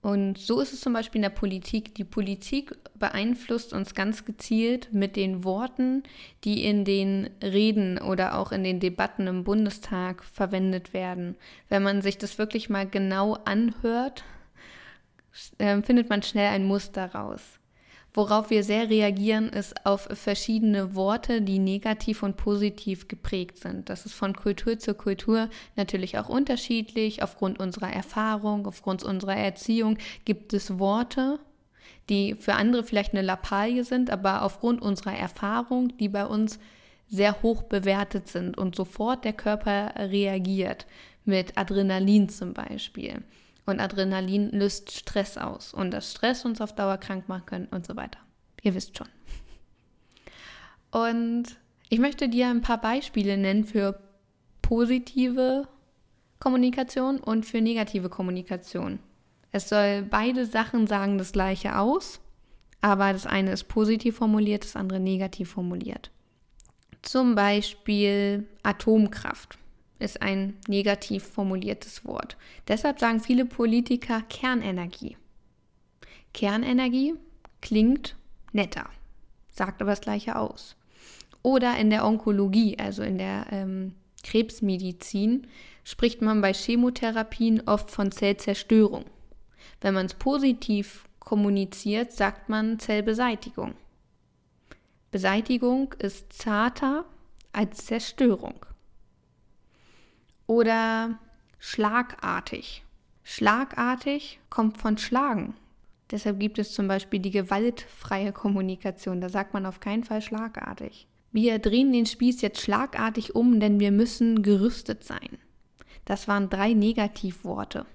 Und 0.02 0.38
so 0.38 0.60
ist 0.60 0.74
es 0.74 0.82
zum 0.82 0.92
Beispiel 0.92 1.20
in 1.20 1.24
der 1.24 1.30
Politik. 1.30 1.96
Die 1.96 2.04
Politik 2.04 2.76
beeinflusst 3.00 3.72
uns 3.72 3.96
ganz 3.96 4.26
gezielt 4.26 4.92
mit 4.92 5.16
den 5.16 5.46
Worten, 5.46 6.04
die 6.44 6.66
in 6.66 6.84
den 6.84 7.30
Reden 7.42 7.98
oder 8.00 8.38
auch 8.38 8.52
in 8.52 8.66
den 8.66 8.82
Debatten 8.82 9.28
im 9.28 9.46
Bundestag 9.46 10.26
verwendet 10.26 10.94
werden. 10.94 11.38
Wenn 11.70 11.84
man 11.84 12.02
sich 12.02 12.18
das 12.18 12.38
wirklich 12.38 12.70
mal 12.70 12.86
genau 12.86 13.36
anhört, 13.46 14.26
äh, 15.58 15.82
findet 15.82 16.10
man 16.10 16.22
schnell 16.22 16.50
ein 16.50 16.66
Muster 16.66 17.14
raus. 17.14 17.42
Worauf 18.16 18.52
wir 18.52 18.64
sehr 18.64 18.92
reagieren, 18.92 19.50
ist 19.50 19.88
auf 19.88 20.08
verschiedene 20.12 20.94
Worte, 20.94 21.42
die 21.42 21.58
negativ 21.58 22.22
und 22.22 22.38
positiv 22.38 23.08
geprägt 23.08 23.58
sind. 23.58 23.90
Das 23.90 24.06
ist 24.06 24.14
von 24.14 24.36
Kultur 24.36 24.78
zu 24.78 24.94
Kultur 24.94 25.50
natürlich 25.76 26.20
auch 26.20 26.30
unterschiedlich. 26.30 27.24
Aufgrund 27.24 27.60
unserer 27.60 27.92
Erfahrung, 27.92 28.68
aufgrund 28.68 29.04
unserer 29.04 29.36
Erziehung 29.36 29.98
gibt 30.26 30.54
es 30.54 30.78
Worte, 30.78 31.40
die 32.10 32.36
für 32.36 32.54
andere 32.54 32.84
vielleicht 32.84 33.14
eine 33.14 33.24
Lappalie 33.24 33.84
sind, 33.84 34.12
aber 34.12 34.44
aufgrund 34.44 34.84
unserer 34.84 35.16
Erfahrung, 35.16 35.98
die 35.98 36.10
bei 36.10 36.28
uns 36.28 36.60
sehr 37.08 37.42
hoch 37.42 37.64
bewertet 37.64 38.28
sind 38.28 38.60
und 38.60 38.76
sofort 38.76 39.26
der 39.26 39.34
Körper 39.34 39.94
reagiert, 39.98 40.86
mit 41.26 41.58
Adrenalin 41.58 42.30
zum 42.30 42.54
Beispiel. 42.54 43.24
Und 43.66 43.80
Adrenalin 43.80 44.52
löst 44.52 44.92
Stress 44.92 45.38
aus 45.38 45.74
und 45.74 45.92
das 45.92 46.12
Stress 46.12 46.44
uns 46.44 46.60
auf 46.60 46.76
Dauer 46.76 46.98
krank 46.98 47.30
machen 47.30 47.46
kann 47.46 47.66
und 47.68 47.86
so 47.86 47.96
weiter. 47.96 48.20
Ihr 48.62 48.76
wisst 48.76 48.98
schon. 48.98 49.08
Und 50.92 51.46
ich 51.90 52.00
möchte 52.00 52.28
dir 52.28 52.50
ein 52.50 52.62
paar 52.62 52.80
Beispiele 52.82 53.38
nennen 53.38 53.64
für 53.64 54.00
positive 54.62 55.68
Kommunikation 56.40 57.20
und 57.20 57.46
für 57.46 57.62
negative 57.62 58.10
Kommunikation. 58.10 59.00
Es 59.52 59.70
soll 59.70 60.02
beide 60.02 60.46
Sachen 60.46 60.88
sagen 60.88 61.18
das 61.18 61.32
gleiche 61.32 61.78
aus, 61.78 62.20
aber 62.82 63.14
das 63.14 63.26
eine 63.26 63.52
ist 63.52 63.66
positiv 63.66 64.18
formuliert, 64.18 64.66
das 64.66 64.76
andere 64.76 65.00
negativ 65.00 65.52
formuliert. 65.52 66.12
Zum 67.02 67.36
Beispiel 67.36 68.48
Atomkraft 68.64 69.58
ist 70.04 70.22
ein 70.22 70.58
negativ 70.68 71.24
formuliertes 71.24 72.06
Wort. 72.06 72.38
Deshalb 72.68 73.00
sagen 73.00 73.20
viele 73.20 73.46
Politiker 73.46 74.22
Kernenergie. 74.30 75.18
Kernenergie 76.34 77.16
klingt 77.62 78.16
netter, 78.52 78.90
sagt 79.50 79.82
aber 79.82 79.92
das 79.92 80.02
gleiche 80.02 80.36
aus. 80.36 80.76
Oder 81.42 81.78
in 81.78 81.90
der 81.90 82.06
Onkologie, 82.06 82.78
also 82.78 83.04
in 83.04 83.18
der 83.18 83.48
ähm, 83.52 83.94
Krebsmedizin, 84.24 85.48
spricht 85.84 86.22
man 86.22 86.42
bei 86.42 86.54
Chemotherapien 86.54 87.68
oft 87.68 87.92
von 87.92 88.12
Zellzerstörung. 88.12 89.06
Wenn 89.82 89.94
man 89.94 90.06
es 90.06 90.14
positiv 90.14 91.06
kommuniziert, 91.20 92.12
sagt 92.14 92.50
man 92.50 92.80
Zellbeseitigung. 92.80 93.76
Beseitigung 95.12 95.94
ist 96.00 96.34
zarter 96.34 97.06
als 97.52 97.86
Zerstörung. 97.86 98.66
Oder 100.48 101.20
schlagartig. 101.60 102.84
Schlagartig 103.24 104.40
kommt 104.50 104.78
von 104.78 104.98
schlagen. 104.98 105.56
Deshalb 106.12 106.40
gibt 106.40 106.60
es 106.60 106.74
zum 106.74 106.88
Beispiel 106.88 107.20
die 107.20 107.32
gewaltfreie 107.32 108.32
Kommunikation. 108.32 109.22
Da 109.22 109.30
sagt 109.30 109.54
man 109.54 109.66
auf 109.66 109.80
keinen 109.80 110.04
Fall 110.04 110.22
schlagartig. 110.22 111.08
Wir 111.32 111.58
drehen 111.58 111.92
den 111.92 112.06
Spieß 112.06 112.42
jetzt 112.42 112.62
schlagartig 112.62 113.36
um, 113.36 113.60
denn 113.60 113.80
wir 113.80 113.92
müssen 113.92 114.44
gerüstet 114.44 115.04
sein. 115.04 115.40
Das 116.06 116.28
waren 116.28 116.50
drei 116.50 116.74
Negativworte. 116.74 117.86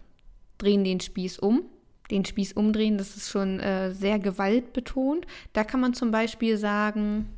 Drehen 0.57 0.83
den 0.83 1.01
Spieß 1.01 1.39
um. 1.39 1.63
Den 2.11 2.25
Spieß 2.25 2.55
umdrehen, 2.55 2.97
das 2.97 3.17
ist 3.17 3.29
schon 3.29 3.61
äh, 3.61 3.93
sehr 3.93 4.19
gewaltbetont. 4.19 5.27
Da 5.53 5.63
kann 5.63 5.81
man 5.81 5.93
zum 5.93 6.11
Beispiel 6.11 6.57
sagen, 6.57 7.29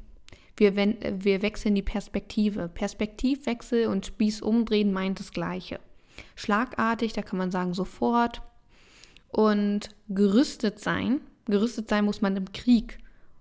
wir, 0.57 0.76
wir 0.76 1.42
wechseln 1.42 1.75
die 1.75 1.83
Perspektive. 1.83 2.69
Perspektivwechsel 2.69 3.87
und 3.87 4.07
Spieß 4.07 4.42
umdrehen 4.42 4.92
meint 4.92 5.21
das 5.21 5.33
Gleiche. 5.33 5.80
Schlagartig, 6.37 7.12
da 7.12 7.23
kann 7.23 7.38
man 7.38 7.50
sagen 7.50 7.75
sofort. 7.75 8.42
Und 9.28 9.90
gerüstet 10.09 10.80
sein. 10.80 11.21
Gerüstet 11.47 11.88
sein 11.88 12.04
muss 12.04 12.21
man 12.21 12.37
im 12.37 12.52
Krieg. 12.52 12.99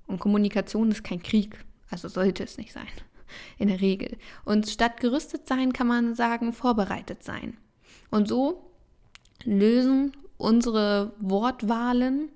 Und 0.08 0.20
Kommunikation 0.20 0.92
ist 0.92 1.04
kein 1.04 1.22
Krieg. 1.22 1.64
Also 1.90 2.08
sollte 2.08 2.44
es 2.44 2.58
nicht 2.58 2.74
sein. 2.74 2.88
In 3.58 3.68
der 3.68 3.82
Regel. 3.82 4.18
Und 4.46 4.68
statt 4.68 5.00
gerüstet 5.00 5.48
sein 5.48 5.74
kann 5.74 5.88
man 5.88 6.16
sagen 6.16 6.54
vorbereitet 6.54 7.24
sein. 7.24 7.58
Und 8.10 8.28
so 8.28 8.72
lösen 9.44 10.16
unsere 10.38 11.14
Wortwahlen 11.20 12.30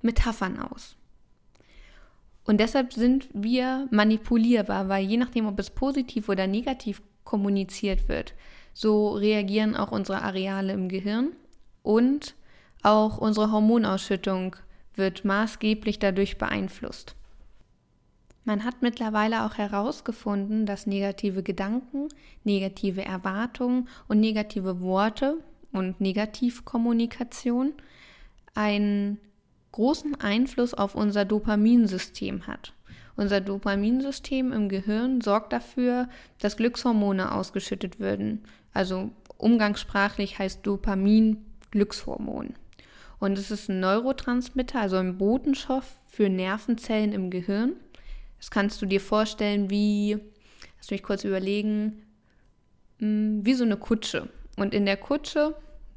Metaphern 0.00 0.58
aus. 0.58 0.96
Und 2.44 2.58
deshalb 2.58 2.92
sind 2.92 3.28
wir 3.32 3.86
manipulierbar, 3.90 4.88
weil 4.88 5.04
je 5.04 5.16
nachdem, 5.16 5.46
ob 5.46 5.58
es 5.58 5.70
positiv 5.70 6.28
oder 6.28 6.46
negativ 6.46 7.02
kommuniziert 7.24 8.08
wird, 8.08 8.34
so 8.74 9.12
reagieren 9.12 9.76
auch 9.76 9.92
unsere 9.92 10.22
Areale 10.22 10.72
im 10.72 10.88
Gehirn 10.88 11.32
und 11.82 12.34
auch 12.82 13.18
unsere 13.18 13.52
Hormonausschüttung 13.52 14.56
wird 14.94 15.24
maßgeblich 15.24 15.98
dadurch 15.98 16.36
beeinflusst. 16.38 17.14
Man 18.44 18.64
hat 18.64 18.82
mittlerweile 18.82 19.44
auch 19.44 19.56
herausgefunden, 19.56 20.66
dass 20.66 20.86
negative 20.86 21.44
Gedanken, 21.44 22.08
negative 22.42 23.04
Erwartungen 23.04 23.88
und 24.08 24.18
negative 24.18 24.80
Worte 24.80 25.36
und 25.70 26.00
Negativkommunikation 26.00 27.72
einen 28.54 29.18
großen 29.72 30.20
Einfluss 30.20 30.74
auf 30.74 30.94
unser 30.94 31.24
Dopaminsystem 31.24 32.46
hat. 32.46 32.74
Unser 33.16 33.40
Dopaminsystem 33.40 34.52
im 34.52 34.68
Gehirn 34.68 35.20
sorgt 35.20 35.52
dafür, 35.52 36.08
dass 36.38 36.56
Glückshormone 36.56 37.32
ausgeschüttet 37.32 38.00
werden. 38.00 38.44
Also 38.72 39.10
umgangssprachlich 39.36 40.38
heißt 40.38 40.66
Dopamin 40.66 41.44
Glückshormon. 41.70 42.54
Und 43.18 43.38
es 43.38 43.50
ist 43.50 43.68
ein 43.68 43.80
Neurotransmitter, 43.80 44.80
also 44.80 44.96
ein 44.96 45.18
Botenstoff 45.18 45.98
für 46.08 46.28
Nervenzellen 46.28 47.12
im 47.12 47.30
Gehirn. 47.30 47.74
Das 48.38 48.50
kannst 48.50 48.82
du 48.82 48.86
dir 48.86 49.00
vorstellen 49.00 49.70
wie, 49.70 50.18
lass 50.78 50.90
mich 50.90 51.02
kurz 51.02 51.22
überlegen, 51.24 52.02
hm, 52.98 53.44
wie 53.44 53.54
so 53.54 53.64
eine 53.64 53.76
Kutsche. 53.76 54.28
Und 54.56 54.74
in 54.74 54.86
der 54.86 54.96
Kutsche, 54.96 55.54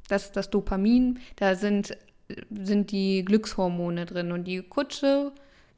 das 0.08 0.25
ist 0.25 0.36
das 0.36 0.50
Dopamin, 0.50 1.20
da 1.38 1.55
sind, 1.55 1.98
sind 2.50 2.91
die 2.91 3.24
Glückshormone 3.24 4.05
drin. 4.05 4.32
Und 4.32 4.46
die 4.46 4.62
Kutsche 4.62 5.32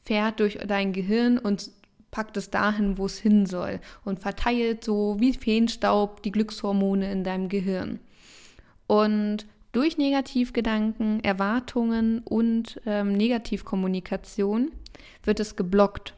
fährt 0.03 0.39
durch 0.39 0.57
dein 0.65 0.93
Gehirn 0.93 1.37
und 1.37 1.69
packt 2.11 2.37
es 2.37 2.49
dahin, 2.49 2.97
wo 2.97 3.05
es 3.05 3.19
hin 3.19 3.45
soll 3.45 3.79
und 4.05 4.19
verteilt 4.19 4.83
so 4.83 5.17
wie 5.19 5.33
Feenstaub 5.33 6.23
die 6.23 6.31
Glückshormone 6.31 7.11
in 7.11 7.23
deinem 7.23 7.49
Gehirn. 7.49 7.99
Und 8.87 9.45
durch 9.73 9.97
Negativgedanken, 9.97 11.23
Erwartungen 11.23 12.19
und 12.19 12.81
ähm, 12.85 13.13
Negativkommunikation 13.13 14.71
wird 15.23 15.39
es 15.39 15.55
geblockt. 15.55 16.13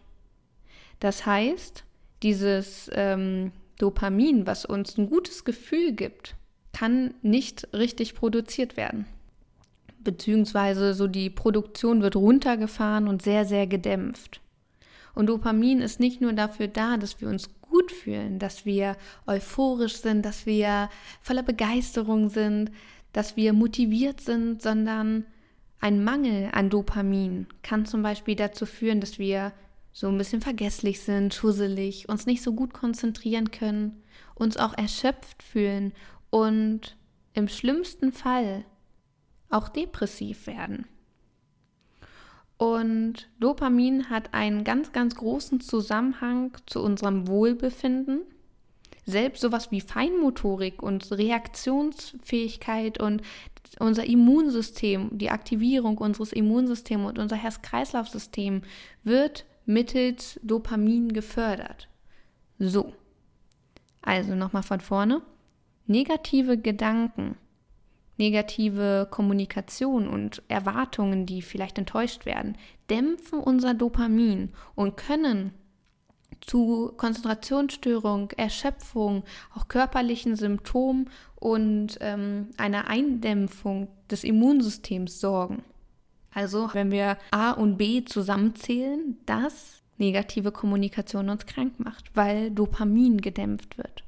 Das 1.00 1.26
heißt, 1.26 1.84
dieses 2.22 2.90
ähm, 2.94 3.52
Dopamin, 3.80 4.46
was 4.46 4.66
uns 4.66 4.98
ein 4.98 5.10
gutes 5.10 5.44
Gefühl 5.46 5.94
gibt, 5.94 6.36
kann 6.72 7.16
nicht 7.22 7.68
richtig 7.74 8.14
produziert 8.14 8.78
werden. 8.78 9.06
Beziehungsweise 10.00 10.94
so 10.94 11.08
die 11.08 11.30
Produktion 11.30 12.02
wird 12.02 12.16
runtergefahren 12.16 13.08
und 13.08 13.22
sehr, 13.22 13.46
sehr 13.46 13.68
gedämpft. 13.68 14.42
Und 15.14 15.28
Dopamin 15.28 15.82
ist 15.82 16.00
nicht 16.00 16.22
nur 16.22 16.34
dafür 16.34 16.68
da, 16.68 16.98
dass 16.98 17.20
wir 17.20 17.28
uns 17.28 17.50
gut 17.62 17.92
fühlen, 17.92 18.40
dass 18.40 18.66
wir 18.66 18.96
euphorisch 19.28 19.98
sind, 19.98 20.26
dass 20.26 20.46
wir 20.46 20.90
voller 21.22 21.44
Begeisterung 21.44 22.30
sind, 22.30 22.72
dass 23.14 23.36
wir 23.36 23.54
motiviert 23.54 24.22
sind, 24.22 24.62
sondern 24.62 25.26
ein 25.80 26.04
Mangel 26.04 26.50
an 26.52 26.70
Dopamin 26.70 27.48
kann 27.64 27.86
zum 27.86 28.04
Beispiel 28.04 28.36
dazu 28.36 28.66
führen, 28.66 29.00
dass 29.00 29.18
wir 29.18 29.54
so 29.92 30.08
ein 30.08 30.18
bisschen 30.18 30.42
vergesslich 30.42 31.02
sind, 31.02 31.34
schusselig, 31.34 32.08
uns 32.10 32.26
nicht 32.26 32.44
so 32.44 32.54
gut 32.54 32.74
konzentrieren 32.74 33.52
können, 33.52 34.04
uns 34.36 34.58
auch 34.58 34.78
erschöpft 34.78 35.42
fühlen 35.42 35.94
und 36.30 36.96
im 37.34 37.48
schlimmsten 37.48 38.12
Fall 38.12 38.66
auch 39.50 39.70
depressiv 39.70 40.48
werden. 40.48 40.86
Und 42.58 43.30
Dopamin 43.40 44.10
hat 44.10 44.34
einen 44.34 44.64
ganz, 44.64 44.92
ganz 44.92 45.16
großen 45.16 45.62
Zusammenhang 45.62 46.58
zu 46.66 46.82
unserem 46.82 47.28
Wohlbefinden 47.28 48.22
selbst 49.10 49.42
sowas 49.42 49.72
wie 49.72 49.82
Feinmotorik 49.82 50.82
und 50.82 51.12
Reaktionsfähigkeit 51.12 53.00
und 53.00 53.22
unser 53.80 54.06
Immunsystem, 54.06 55.10
die 55.18 55.30
Aktivierung 55.30 55.98
unseres 55.98 56.32
Immunsystems 56.32 57.08
und 57.08 57.20
unser 57.20 57.36
Herz-Kreislauf-System 57.36 58.62
wird 59.04 59.46
mittels 59.66 60.40
Dopamin 60.44 61.14
gefördert. 61.14 61.90
So, 62.58 62.94
also 64.02 64.36
nochmal 64.36 64.64
von 64.64 64.80
vorne. 64.80 65.22
Negative 65.86 66.58
Gedanken, 66.58 67.36
negative 68.20 69.08
Kommunikation 69.10 70.08
und 70.08 70.44
Erwartungen, 70.50 71.26
die 71.26 71.42
vielleicht 71.42 71.78
enttäuscht 71.80 72.26
werden, 72.26 72.58
dämpfen 72.90 73.40
unser 73.40 73.74
Dopamin 73.74 74.50
und 74.76 74.98
können 74.98 75.54
zu 76.42 76.94
Konzentrationsstörung, 76.98 78.32
Erschöpfung, 78.32 79.24
auch 79.56 79.68
körperlichen 79.68 80.36
Symptomen 80.36 81.10
und 81.36 81.98
ähm, 82.02 82.50
einer 82.58 82.88
Eindämpfung 82.88 83.88
des 84.10 84.24
Immunsystems 84.24 85.20
sorgen. 85.20 85.64
Also 86.34 86.70
wenn 86.74 86.92
wir 86.92 87.18
A 87.32 87.52
und 87.52 87.78
B 87.78 88.06
zusammenzählen, 88.06 89.18
dass 89.26 89.82
negative 89.98 90.52
Kommunikation 90.52 91.30
uns 91.30 91.46
krank 91.46 91.74
macht, 91.80 92.16
weil 92.16 92.52
Dopamin 92.52 93.20
gedämpft 93.20 93.78
wird. 93.78 94.04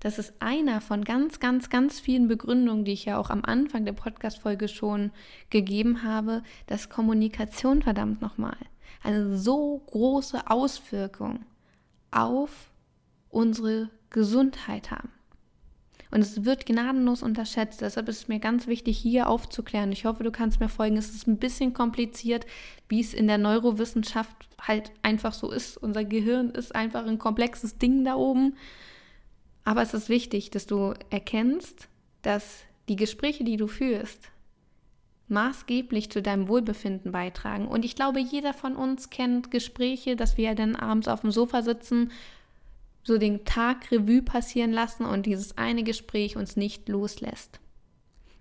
Das 0.00 0.18
ist 0.18 0.34
einer 0.40 0.80
von 0.80 1.04
ganz, 1.04 1.40
ganz, 1.40 1.70
ganz 1.70 1.98
vielen 1.98 2.28
Begründungen, 2.28 2.84
die 2.84 2.92
ich 2.92 3.04
ja 3.04 3.18
auch 3.18 3.30
am 3.30 3.44
Anfang 3.44 3.84
der 3.84 3.92
Podcast-Folge 3.92 4.68
schon 4.68 5.10
gegeben 5.50 6.04
habe, 6.04 6.42
dass 6.66 6.88
Kommunikation 6.88 7.82
verdammt 7.82 8.20
nochmal 8.20 8.56
eine 9.02 9.36
so 9.36 9.82
große 9.86 10.50
Auswirkung 10.50 11.44
auf 12.10 12.70
unsere 13.28 13.90
Gesundheit 14.10 14.90
haben. 14.90 15.10
Und 16.10 16.20
es 16.20 16.44
wird 16.44 16.64
gnadenlos 16.64 17.22
unterschätzt. 17.22 17.82
Deshalb 17.82 18.08
ist 18.08 18.22
es 18.22 18.28
mir 18.28 18.38
ganz 18.38 18.66
wichtig, 18.66 18.96
hier 18.96 19.28
aufzuklären. 19.28 19.92
Ich 19.92 20.06
hoffe, 20.06 20.24
du 20.24 20.30
kannst 20.30 20.58
mir 20.58 20.70
folgen. 20.70 20.96
Es 20.96 21.10
ist 21.10 21.26
ein 21.26 21.36
bisschen 21.36 21.74
kompliziert, 21.74 22.46
wie 22.88 23.00
es 23.00 23.12
in 23.12 23.26
der 23.26 23.36
Neurowissenschaft 23.36 24.34
halt 24.60 24.90
einfach 25.02 25.34
so 25.34 25.50
ist. 25.50 25.76
Unser 25.76 26.04
Gehirn 26.04 26.50
ist 26.50 26.74
einfach 26.74 27.06
ein 27.06 27.18
komplexes 27.18 27.76
Ding 27.76 28.04
da 28.04 28.14
oben. 28.14 28.56
Aber 29.68 29.82
es 29.82 29.92
ist 29.92 30.08
wichtig, 30.08 30.50
dass 30.50 30.64
du 30.64 30.94
erkennst, 31.10 31.90
dass 32.22 32.60
die 32.88 32.96
Gespräche, 32.96 33.44
die 33.44 33.58
du 33.58 33.66
führst, 33.66 34.30
maßgeblich 35.26 36.10
zu 36.10 36.22
deinem 36.22 36.48
Wohlbefinden 36.48 37.12
beitragen. 37.12 37.68
Und 37.68 37.84
ich 37.84 37.94
glaube, 37.94 38.18
jeder 38.18 38.54
von 38.54 38.76
uns 38.76 39.10
kennt 39.10 39.50
Gespräche, 39.50 40.16
dass 40.16 40.38
wir 40.38 40.54
dann 40.54 40.74
abends 40.74 41.06
auf 41.06 41.20
dem 41.20 41.32
Sofa 41.32 41.60
sitzen, 41.60 42.12
so 43.02 43.18
den 43.18 43.44
Tag 43.44 43.92
Revue 43.92 44.22
passieren 44.22 44.72
lassen 44.72 45.04
und 45.04 45.26
dieses 45.26 45.58
eine 45.58 45.82
Gespräch 45.82 46.38
uns 46.38 46.56
nicht 46.56 46.88
loslässt. 46.88 47.60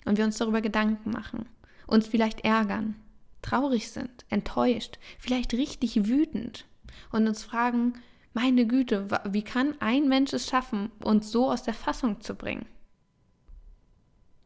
Und 0.05 0.17
wir 0.17 0.23
uns 0.23 0.37
darüber 0.37 0.61
Gedanken 0.61 1.11
machen, 1.11 1.49
uns 1.87 2.07
vielleicht 2.07 2.45
ärgern, 2.45 2.95
traurig 3.41 3.91
sind, 3.91 4.23
enttäuscht, 4.29 4.97
vielleicht 5.19 5.53
richtig 5.53 6.07
wütend 6.07 6.63
und 7.11 7.27
uns 7.27 7.43
fragen, 7.43 7.95
meine 8.37 8.67
Güte, 8.67 9.07
wie 9.25 9.41
kann 9.41 9.73
ein 9.79 10.07
Mensch 10.07 10.31
es 10.31 10.47
schaffen, 10.47 10.91
uns 11.03 11.31
so 11.31 11.49
aus 11.49 11.63
der 11.63 11.73
Fassung 11.73 12.21
zu 12.21 12.35
bringen? 12.35 12.67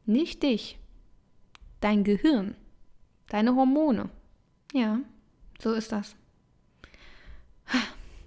Nicht 0.06 0.44
dich, 0.44 0.80
dein 1.82 2.06
Gehirn, 2.06 2.56
deine 3.28 3.54
Hormone. 3.54 4.10
Ja, 4.72 5.02
so 5.62 5.74
ist 5.74 5.92
das. 5.92 6.16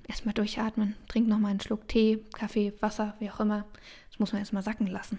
Erstmal 0.06 0.34
durchatmen, 0.34 0.96
trink 1.08 1.28
nochmal 1.28 1.52
einen 1.52 1.60
Schluck 1.60 1.88
Tee, 1.88 2.22
Kaffee, 2.34 2.74
Wasser, 2.80 3.14
wie 3.18 3.30
auch 3.30 3.40
immer. 3.40 3.64
Das 4.10 4.18
muss 4.18 4.32
man 4.32 4.42
erstmal 4.42 4.62
sacken 4.62 4.86
lassen. 4.86 5.18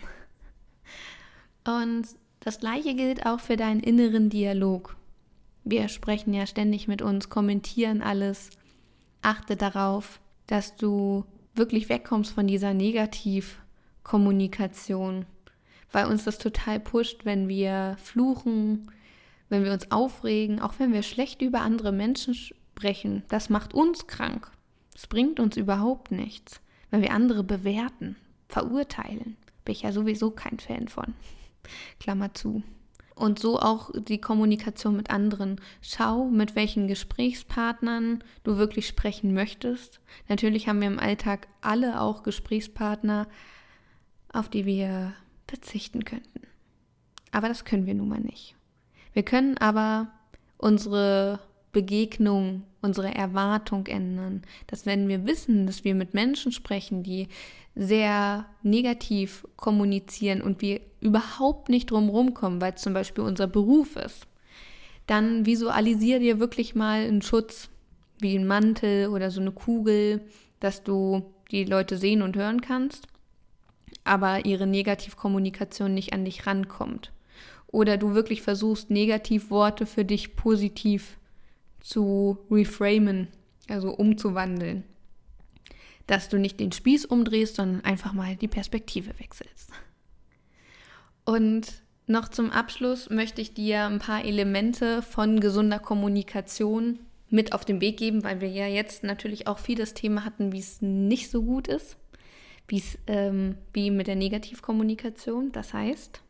Und 1.65 2.05
das 2.41 2.59
gleiche 2.59 2.93
gilt 2.93 3.25
auch 3.25 3.39
für 3.39 3.57
deinen 3.57 3.79
inneren 3.79 4.29
Dialog. 4.29 4.95
Wir 5.63 5.87
sprechen 5.87 6.35
ja 6.35 6.45
ständig 6.45 6.87
mit 6.87 7.01
uns, 7.01 7.29
kommentieren 7.29 8.03
alles. 8.03 8.51
Achte 9.23 9.55
darauf, 9.55 10.19
dass 10.47 10.75
du 10.75 11.25
wirklich 11.53 11.89
wegkommst 11.89 12.33
von 12.33 12.47
dieser 12.47 12.73
Negativkommunikation 12.73 15.27
weil 15.95 16.07
uns 16.07 16.25
das 16.25 16.39
total 16.39 16.81
pusht, 16.81 17.23
wenn 17.23 17.47
wir 17.47 17.95
fluchen, 18.03 18.91
wenn 19.47 19.63
wir 19.63 19.71
uns 19.71 19.91
aufregen, 19.91 20.59
auch 20.59 20.73
wenn 20.77 20.91
wir 20.91 21.03
schlecht 21.03 21.41
über 21.41 21.61
andere 21.61 21.93
Menschen 21.93 22.33
sprechen. 22.33 23.23
Das 23.29 23.49
macht 23.49 23.73
uns 23.73 24.05
krank. 24.05 24.51
Es 24.93 25.07
bringt 25.07 25.39
uns 25.39 25.55
überhaupt 25.55 26.11
nichts. 26.11 26.59
Wenn 26.91 27.01
wir 27.01 27.11
andere 27.11 27.45
bewerten, 27.45 28.17
verurteilen, 28.49 29.37
bin 29.63 29.71
ich 29.71 29.83
ja 29.83 29.93
sowieso 29.93 30.31
kein 30.31 30.59
Fan 30.59 30.89
von. 30.89 31.13
Klammer 32.01 32.33
zu. 32.33 32.61
Und 33.15 33.39
so 33.39 33.59
auch 33.59 33.91
die 33.93 34.19
Kommunikation 34.19 34.97
mit 34.97 35.09
anderen. 35.09 35.61
Schau, 35.81 36.25
mit 36.25 36.55
welchen 36.55 36.87
Gesprächspartnern 36.87 38.23
du 38.43 38.57
wirklich 38.57 38.87
sprechen 38.87 39.33
möchtest. 39.33 40.01
Natürlich 40.27 40.67
haben 40.67 40.81
wir 40.81 40.87
im 40.87 40.99
Alltag 40.99 41.47
alle 41.61 42.01
auch 42.01 42.23
Gesprächspartner, 42.23 43.27
auf 44.33 44.49
die 44.49 44.65
wir 44.65 45.13
verzichten 45.47 46.03
könnten. 46.03 46.41
Aber 47.31 47.47
das 47.47 47.63
können 47.63 47.85
wir 47.85 47.95
nun 47.95 48.09
mal 48.09 48.19
nicht. 48.19 48.55
Wir 49.13 49.23
können 49.23 49.57
aber 49.57 50.09
unsere 50.57 51.39
Begegnung, 51.71 52.63
unsere 52.81 53.13
Erwartung 53.13 53.87
ändern. 53.87 54.43
Dass 54.67 54.85
wenn 54.85 55.07
wir 55.07 55.25
wissen, 55.25 55.67
dass 55.67 55.83
wir 55.83 55.95
mit 55.95 56.13
Menschen 56.13 56.51
sprechen, 56.51 57.03
die 57.03 57.27
sehr 57.75 58.45
negativ 58.63 59.45
kommunizieren 59.57 60.41
und 60.41 60.61
wir 60.61 60.81
überhaupt 61.01 61.69
nicht 61.69 61.91
drumherum 61.91 62.33
kommen, 62.33 62.61
weil 62.61 62.73
es 62.73 62.81
zum 62.81 62.93
Beispiel 62.93 63.23
unser 63.23 63.47
Beruf 63.47 63.95
ist, 63.95 64.27
dann 65.07 65.45
visualisiere 65.45 66.19
dir 66.19 66.39
wirklich 66.39 66.73
mal 66.73 67.01
einen 67.01 67.21
Schutz, 67.21 67.69
wie 68.19 68.37
ein 68.37 68.47
Mantel 68.47 69.09
oder 69.09 69.29
so 69.29 69.41
eine 69.41 69.51
Kugel, 69.51 70.21
dass 70.59 70.83
du 70.83 71.23
die 71.51 71.65
Leute 71.65 71.97
sehen 71.97 72.21
und 72.21 72.35
hören 72.35 72.61
kannst 72.61 73.07
aber 74.05 74.45
ihre 74.45 74.67
Negativkommunikation 74.67 75.93
nicht 75.93 76.13
an 76.13 76.23
dich 76.23 76.47
rankommt. 76.47 77.11
Oder 77.67 77.97
du 77.97 78.13
wirklich 78.13 78.41
versuchst, 78.41 78.89
Negativworte 78.89 79.85
für 79.85 80.05
dich 80.05 80.35
positiv 80.37 81.17
zu 81.81 82.37
reframen, 82.49 83.27
also 83.67 83.91
umzuwandeln. 83.91 84.83
Dass 86.07 86.29
du 86.29 86.37
nicht 86.37 86.59
den 86.59 86.71
Spieß 86.71 87.05
umdrehst, 87.05 87.55
sondern 87.55 87.83
einfach 87.83 88.13
mal 88.13 88.35
die 88.35 88.47
Perspektive 88.47 89.17
wechselst. 89.19 89.71
Und 91.25 91.81
noch 92.07 92.29
zum 92.29 92.51
Abschluss 92.51 93.09
möchte 93.09 93.41
ich 93.41 93.53
dir 93.53 93.85
ein 93.85 93.99
paar 93.99 94.23
Elemente 94.23 95.01
von 95.01 95.39
gesunder 95.39 95.79
Kommunikation 95.79 96.99
mit 97.29 97.53
auf 97.53 97.65
den 97.65 97.81
Weg 97.81 97.97
geben, 97.97 98.23
weil 98.23 98.41
wir 98.41 98.49
ja 98.49 98.67
jetzt 98.67 99.03
natürlich 99.03 99.47
auch 99.47 99.57
viel 99.57 99.77
das 99.77 99.95
Thema 99.95 100.23
hatten, 100.23 100.51
wie 100.51 100.59
es 100.59 100.81
nicht 100.81 101.31
so 101.31 101.41
gut 101.41 101.67
ist, 101.67 101.97
ähm, 103.07 103.57
wie 103.73 103.89
mit 103.89 104.05
der 104.05 104.15
Negativkommunikation. 104.15 105.51
Das 105.51 105.73
heißt, 105.73 106.21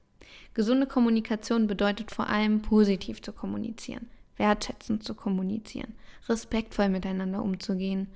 gesunde 0.53 0.87
Kommunikation 0.87 1.67
bedeutet 1.67 2.11
vor 2.11 2.29
allem 2.29 2.61
positiv 2.61 3.21
zu 3.21 3.33
kommunizieren, 3.33 4.07
wertschätzend 4.37 5.03
zu 5.03 5.13
kommunizieren, 5.13 5.93
respektvoll 6.29 6.87
miteinander 6.87 7.43
umzugehen. 7.43 8.07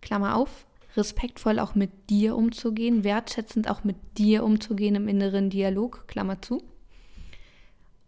Klammer 0.00 0.36
auf, 0.36 0.66
respektvoll 0.96 1.58
auch 1.58 1.74
mit 1.74 2.10
dir 2.10 2.36
umzugehen, 2.36 3.04
wertschätzend 3.04 3.70
auch 3.70 3.84
mit 3.84 3.96
dir 4.16 4.44
umzugehen 4.44 4.94
im 4.94 5.08
inneren 5.08 5.50
Dialog, 5.50 6.06
Klammer 6.08 6.40
zu. 6.42 6.62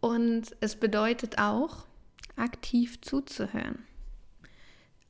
Und 0.01 0.57
es 0.61 0.77
bedeutet 0.77 1.39
auch, 1.39 1.85
aktiv 2.37 3.01
zuzuhören, 3.03 3.85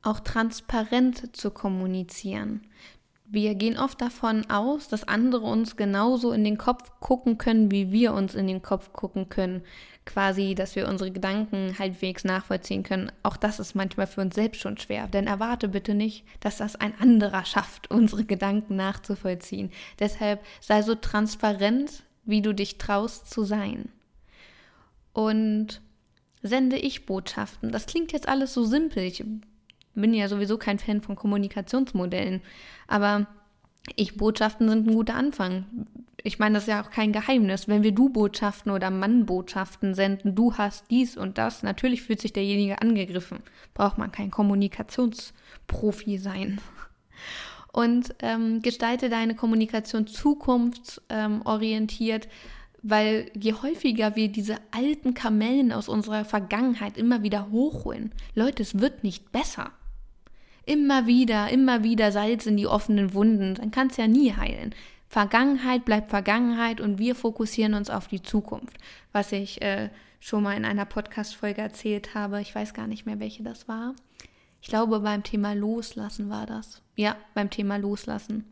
auch 0.03 0.21
transparent 0.21 1.37
zu 1.37 1.51
kommunizieren. 1.51 2.67
Wir 3.33 3.55
gehen 3.55 3.79
oft 3.79 4.01
davon 4.01 4.51
aus, 4.51 4.89
dass 4.89 5.07
andere 5.07 5.47
uns 5.47 5.77
genauso 5.77 6.33
in 6.33 6.43
den 6.43 6.59
Kopf 6.59 6.91
gucken 6.99 7.39
können, 7.39 7.71
wie 7.71 7.93
wir 7.93 8.13
uns 8.13 8.35
in 8.35 8.49
den 8.49 8.61
Kopf 8.61 8.93
gucken 8.93 9.29
können. 9.29 9.63
Quasi, 10.11 10.57
dass 10.57 10.75
wir 10.75 10.89
unsere 10.89 11.13
Gedanken 11.13 11.79
halbwegs 11.79 12.25
nachvollziehen 12.25 12.83
können. 12.83 13.13
Auch 13.23 13.37
das 13.37 13.61
ist 13.61 13.77
manchmal 13.77 14.09
für 14.09 14.23
uns 14.23 14.35
selbst 14.35 14.61
schon 14.61 14.77
schwer. 14.77 15.07
Denn 15.07 15.29
erwarte 15.29 15.69
bitte 15.69 15.95
nicht, 15.95 16.25
dass 16.41 16.57
das 16.57 16.75
ein 16.75 16.99
anderer 16.99 17.45
schafft, 17.45 17.91
unsere 17.93 18.25
Gedanken 18.25 18.75
nachzuvollziehen. 18.75 19.71
Deshalb 20.01 20.45
sei 20.61 20.83
so 20.83 20.97
transparent, 20.97 22.03
wie 22.25 22.43
du 22.43 22.53
dich 22.53 22.77
traust 22.77 23.31
zu 23.31 23.45
sein. 23.45 23.89
Und 25.13 25.81
sende 26.43 26.77
ich 26.77 27.07
Botschaften. 27.07 27.71
Das 27.71 27.87
klingt 27.87 28.11
jetzt 28.11 28.27
alles 28.27 28.53
so 28.53 28.65
simpel. 28.65 29.05
Ich 29.05 29.25
bin 29.95 30.13
ja 30.13 30.29
sowieso 30.29 30.59
kein 30.59 30.81
Fan 30.81 31.03
von 31.03 31.15
Kommunikationsmodellen. 31.15 32.43
Aber 32.89 33.29
Ich-Botschaften 33.95 34.69
sind 34.69 34.89
ein 34.89 34.95
guter 34.95 35.15
Anfang. 35.15 35.67
Ich 36.23 36.39
meine, 36.39 36.55
das 36.55 36.63
ist 36.65 36.69
ja 36.69 36.83
auch 36.83 36.91
kein 36.91 37.13
Geheimnis. 37.13 37.69
Wenn 37.69 37.83
wir 37.83 37.93
Du-Botschaften 37.93 38.73
oder 38.73 38.91
Mann-Botschaften 38.91 39.95
senden, 39.95 40.35
du 40.35 40.59
hast 40.59 40.91
dies 40.91 41.17
und 41.17 41.39
das, 41.39 41.63
natürlich 41.63 42.03
fühlt 42.03 42.21
sich 42.21 42.33
derjenige 42.33 42.83
angegriffen. 42.83 43.39
Braucht 43.75 43.99
man 43.99 44.11
kein 44.13 44.31
Kommunikationsprofi 44.31 46.19
sein. 46.19 46.61
Und 47.73 48.15
ähm, 48.21 48.63
gestalte 48.63 49.09
deine 49.09 49.37
Kommunikation 49.37 50.07
zukunftsorientiert, 50.07 52.29
weil 52.83 53.31
je 53.39 53.55
häufiger 53.55 54.17
wir 54.17 54.29
diese 54.29 54.57
alten 54.73 55.15
Kamellen 55.15 55.71
aus 55.71 55.89
unserer 55.89 56.25
Vergangenheit 56.25 56.97
immer 56.97 57.23
wieder 57.23 57.51
hochholen, 57.51 58.13
Leute, 58.35 58.63
es 58.63 58.81
wird 58.81 59.05
nicht 59.05 59.31
besser. 59.33 59.71
Immer 60.67 61.07
wieder, 61.07 61.49
immer 61.51 61.85
wieder 61.85 62.13
Salz 62.13 62.47
in 62.47 62.57
die 62.57 62.67
offenen 62.67 63.15
Wunden, 63.15 63.55
dann 63.55 63.71
kann 63.71 63.87
es 63.89 63.97
ja 63.97 64.09
nie 64.09 64.33
heilen. 64.33 64.75
Vergangenheit 65.11 65.85
bleibt 65.85 66.09
Vergangenheit 66.11 66.81
und 66.81 67.01
wir 67.01 67.17
fokussieren 67.17 67.75
uns 67.75 67.91
auf 67.91 68.07
die 68.07 68.23
Zukunft. 68.23 68.77
Was 69.11 69.33
ich 69.33 69.61
äh, 69.61 69.91
schon 70.21 70.45
mal 70.45 70.57
in 70.57 70.65
einer 70.65 70.85
Podcast-Folge 70.85 71.61
erzählt 71.61 72.15
habe, 72.15 72.41
ich 72.41 72.55
weiß 72.55 72.75
gar 72.75 72.87
nicht 72.87 73.07
mehr, 73.07 73.19
welche 73.19 73.43
das 73.43 73.67
war. 73.67 73.97
Ich 74.63 74.69
glaube, 74.69 75.01
beim 75.01 75.25
Thema 75.25 75.55
Loslassen 75.55 76.31
war 76.31 76.47
das. 76.47 76.81
Ja, 76.95 77.17
beim 77.35 77.51
Thema 77.51 77.77
Loslassen. 77.77 78.45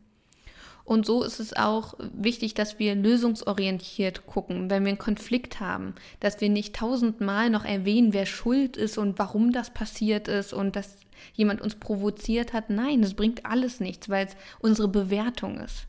Und 0.83 1.07
so 1.07 1.23
ist 1.23 1.39
es 1.39 1.55
auch 1.55 1.95
wichtig, 1.99 2.55
dass 2.55 2.81
wir 2.81 2.97
lösungsorientiert 2.97 4.27
gucken, 4.27 4.69
wenn 4.69 4.83
wir 4.83 4.89
einen 4.89 4.99
Konflikt 4.99 5.61
haben, 5.61 5.95
dass 6.19 6.41
wir 6.41 6.49
nicht 6.49 6.75
tausendmal 6.75 7.51
noch 7.51 7.65
erwähnen, 7.65 8.13
wer 8.13 8.27
schuld 8.27 8.77
ist 8.77 8.99
und 8.99 9.21
warum 9.21 9.53
das 9.53 9.71
passiert 9.71 10.27
ist 10.27 10.53
und 10.53 10.75
dass 10.75 10.97
jemand 11.35 11.61
uns 11.61 11.77
provoziert 11.77 12.53
hat. 12.53 12.69
Nein, 12.69 13.05
es 13.05 13.15
bringt 13.15 13.47
alles 13.47 13.79
nichts, 13.79 14.09
weil 14.09 14.27
es 14.27 14.37
unsere 14.59 14.89
Bewertung 14.89 15.61
ist. 15.61 15.88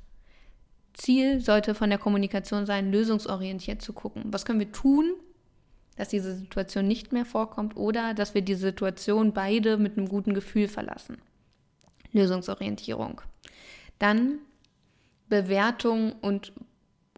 Ziel 0.99 1.41
sollte 1.41 1.73
von 1.73 1.89
der 1.89 1.99
Kommunikation 1.99 2.65
sein, 2.65 2.91
lösungsorientiert 2.91 3.81
zu 3.81 3.93
gucken. 3.93 4.25
Was 4.27 4.45
können 4.45 4.59
wir 4.59 4.71
tun, 4.71 5.13
dass 5.99 6.07
diese 6.07 6.33
Situation 6.35 6.87
nicht 6.87 7.11
mehr 7.11 7.25
vorkommt 7.25 7.75
oder 7.75 8.13
dass 8.13 8.33
wir 8.33 8.41
die 8.41 8.55
Situation 8.55 9.33
beide 9.33 9.77
mit 9.77 9.97
einem 9.97 10.07
guten 10.07 10.33
Gefühl 10.33 10.69
verlassen. 10.69 11.17
Lösungsorientierung. 12.13 13.21
Dann 13.99 14.39
Bewertung 15.27 16.13
und, 16.21 16.53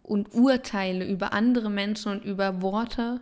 und 0.02 0.34
Urteile 0.34 1.06
über 1.06 1.32
andere 1.32 1.70
Menschen 1.70 2.10
und 2.10 2.24
über 2.24 2.60
Worte 2.60 3.20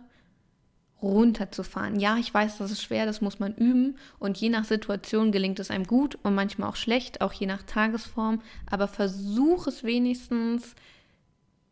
runterzufahren. 1.01 1.99
Ja, 1.99 2.17
ich 2.17 2.33
weiß, 2.33 2.57
das 2.57 2.71
ist 2.71 2.81
schwer, 2.81 3.05
das 3.05 3.21
muss 3.21 3.39
man 3.39 3.53
üben 3.55 3.97
und 4.19 4.37
je 4.37 4.49
nach 4.49 4.65
Situation 4.65 5.31
gelingt 5.31 5.59
es 5.59 5.71
einem 5.71 5.85
gut 5.85 6.17
und 6.23 6.35
manchmal 6.35 6.69
auch 6.69 6.75
schlecht, 6.75 7.21
auch 7.21 7.33
je 7.33 7.47
nach 7.47 7.63
Tagesform, 7.63 8.41
aber 8.69 8.87
versuch 8.87 9.67
es 9.67 9.83
wenigstens 9.83 10.75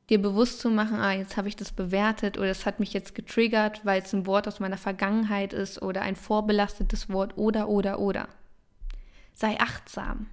dir 0.09 0.21
bewusst 0.21 0.59
zu 0.59 0.69
machen, 0.69 0.99
ah, 0.99 1.13
jetzt 1.13 1.37
habe 1.37 1.47
ich 1.47 1.55
das 1.55 1.71
bewertet 1.71 2.37
oder 2.37 2.49
es 2.49 2.65
hat 2.65 2.79
mich 2.79 2.93
jetzt 2.93 3.13
getriggert, 3.13 3.85
weil 3.85 4.01
es 4.01 4.13
ein 4.13 4.25
Wort 4.25 4.47
aus 4.47 4.59
meiner 4.59 4.77
Vergangenheit 4.77 5.53
ist 5.53 5.81
oder 5.81 6.01
ein 6.01 6.15
vorbelastetes 6.15 7.09
Wort 7.09 7.37
oder 7.37 7.69
oder 7.69 7.99
oder. 7.99 8.27
Sei 9.33 9.59
achtsam 9.59 10.27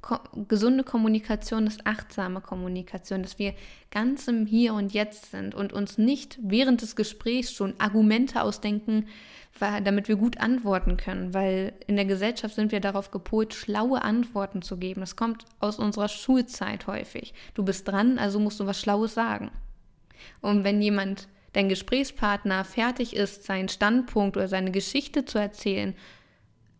ko 0.00 0.18
gesunde 0.48 0.84
Kommunikation 0.84 1.66
ist 1.66 1.86
achtsame 1.86 2.40
Kommunikation, 2.40 3.22
dass 3.22 3.38
wir 3.38 3.54
ganz 3.90 4.28
im 4.28 4.46
Hier 4.46 4.74
und 4.74 4.92
Jetzt 4.92 5.30
sind 5.30 5.54
und 5.54 5.72
uns 5.72 5.98
nicht 5.98 6.38
während 6.42 6.82
des 6.82 6.96
Gesprächs 6.96 7.52
schon 7.52 7.74
Argumente 7.78 8.42
ausdenken, 8.42 9.06
damit 9.58 10.06
wir 10.06 10.14
gut 10.14 10.38
antworten 10.38 10.96
können, 10.96 11.34
weil 11.34 11.72
in 11.88 11.96
der 11.96 12.04
Gesellschaft 12.04 12.54
sind 12.54 12.70
wir 12.70 12.78
darauf 12.78 13.10
gepolt, 13.10 13.54
schlaue 13.54 14.02
Antworten 14.02 14.62
zu 14.62 14.76
geben. 14.76 15.00
Das 15.00 15.16
kommt 15.16 15.46
aus 15.58 15.80
unserer 15.80 16.08
Schulzeit 16.08 16.86
häufig. 16.86 17.34
Du 17.54 17.64
bist 17.64 17.88
dran, 17.88 18.18
also 18.18 18.38
musst 18.38 18.60
du 18.60 18.66
was 18.66 18.80
Schlaues 18.80 19.14
sagen. 19.14 19.50
Und 20.40 20.62
wenn 20.62 20.80
jemand, 20.80 21.26
dein 21.54 21.68
Gesprächspartner, 21.68 22.64
fertig 22.64 23.16
ist, 23.16 23.44
seinen 23.44 23.68
Standpunkt 23.68 24.36
oder 24.36 24.46
seine 24.46 24.70
Geschichte 24.70 25.24
zu 25.24 25.38
erzählen, 25.38 25.96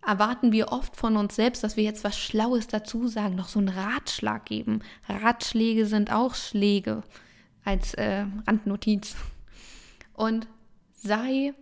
erwarten 0.08 0.52
wir 0.52 0.72
oft 0.72 0.96
von 0.96 1.18
uns 1.18 1.36
selbst, 1.36 1.62
dass 1.62 1.76
wir 1.76 1.84
jetzt 1.84 2.02
was 2.02 2.18
Schlaues 2.18 2.66
dazu 2.66 3.08
sagen, 3.08 3.34
noch 3.34 3.48
so 3.48 3.58
einen 3.58 3.68
Ratschlag 3.68 4.46
geben. 4.46 4.80
Ratschläge 5.06 5.84
sind 5.84 6.10
auch 6.10 6.34
Schläge 6.34 7.02
als 7.62 7.92
äh, 7.92 8.24
Randnotiz. 8.46 9.16
Und 10.14 10.48
sei 10.94 11.52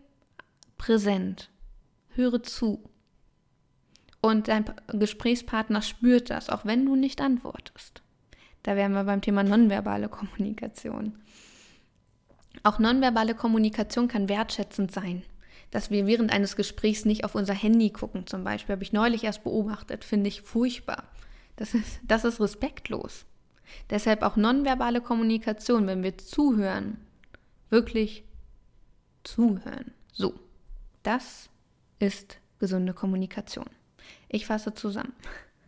präsent, 0.79 1.51
höre 2.11 2.41
zu. 2.45 2.89
Und 4.21 4.47
dein 4.47 4.65
Gesprächspartner 4.93 5.83
spürt 5.83 6.31
das, 6.31 6.49
auch 6.49 6.65
wenn 6.65 6.87
du 6.87 6.95
nicht 6.95 7.21
antwortest. 7.21 8.03
Da 8.63 8.77
wären 8.77 8.93
wir 8.93 9.03
beim 9.03 9.23
Thema 9.23 9.43
nonverbale 9.43 10.09
Kommunikation. 10.09 11.19
Auch 12.63 12.79
nonverbale 12.79 13.35
Kommunikation 13.35 14.07
kann 14.07 14.29
wertschätzend 14.29 14.93
sein 14.93 15.25
dass 15.71 15.91
wir 15.91 16.07
während 16.07 16.33
eines 16.33 16.57
Gesprächs 16.57 17.05
nicht 17.05 17.25
auf 17.25 17.35
unser 17.35 17.55
Handy 17.55 17.91
gucken, 17.91 18.27
zum 18.27 18.45
Beispiel, 18.45 18.75
habe 18.75 18.83
ich 18.83 18.93
neulich 18.93 19.25
erst 19.25 19.45
beobachtet, 19.45 20.05
finde 20.05 20.29
ich 20.29 20.43
furchtbar. 20.43 21.05
Das 21.57 21.75
ist, 21.75 22.01
das 22.05 22.25
ist 22.25 22.41
respektlos. 22.41 23.27
Deshalb 23.91 24.23
auch 24.23 24.37
nonverbale 24.37 25.01
Kommunikation, 25.01 25.87
wenn 25.87 26.03
wir 26.03 26.17
zuhören, 26.19 26.99
wirklich 27.71 28.25
zuhören. 29.25 29.93
So, 30.13 30.35
das 31.03 31.51
ist 31.99 32.39
gesunde 32.59 32.95
Kommunikation. 32.95 33.67
Ich 34.29 34.47
fasse 34.47 34.75
zusammen. 34.75 35.15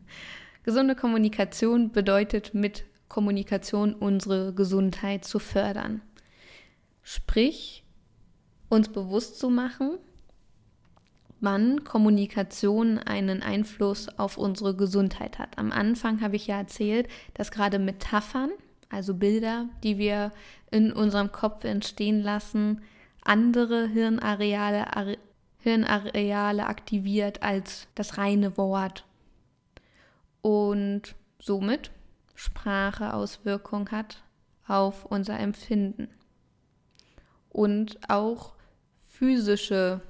Gesunde 0.62 0.94
Kommunikation 0.94 1.90
bedeutet 1.92 2.54
mit 2.54 2.84
Kommunikation 3.08 3.94
unsere 3.94 4.52
Gesundheit 4.52 5.24
zu 5.24 5.38
fördern. 5.38 6.02
Sprich, 7.02 7.84
uns 8.68 8.88
bewusst 8.88 9.38
zu 9.38 9.50
machen, 9.50 9.98
wann 11.40 11.84
Kommunikation 11.84 12.98
einen 12.98 13.42
Einfluss 13.42 14.08
auf 14.18 14.38
unsere 14.38 14.74
Gesundheit 14.74 15.38
hat. 15.38 15.56
Am 15.56 15.72
Anfang 15.72 16.20
habe 16.20 16.36
ich 16.36 16.48
ja 16.48 16.58
erzählt, 16.58 17.08
dass 17.34 17.50
gerade 17.50 17.78
Metaphern, 17.78 18.50
also 18.90 19.14
Bilder, 19.14 19.66
die 19.82 19.98
wir 19.98 20.32
in 20.70 20.92
unserem 20.92 21.30
Kopf 21.32 21.64
entstehen 21.64 22.22
lassen, 22.22 22.82
andere 23.22 23.86
Hirnareale, 23.88 25.16
Hirnareale 25.58 26.66
aktiviert 26.66 27.42
als 27.42 27.88
das 27.94 28.18
reine 28.18 28.56
Wort 28.56 29.04
und 30.42 31.14
somit 31.38 31.90
Sprache 32.34 33.14
Auswirkung 33.14 33.90
hat 33.90 34.22
auf 34.66 35.04
unser 35.04 35.38
Empfinden 35.38 36.08
und 37.50 37.98
auch 38.08 38.54
physische 39.18 40.00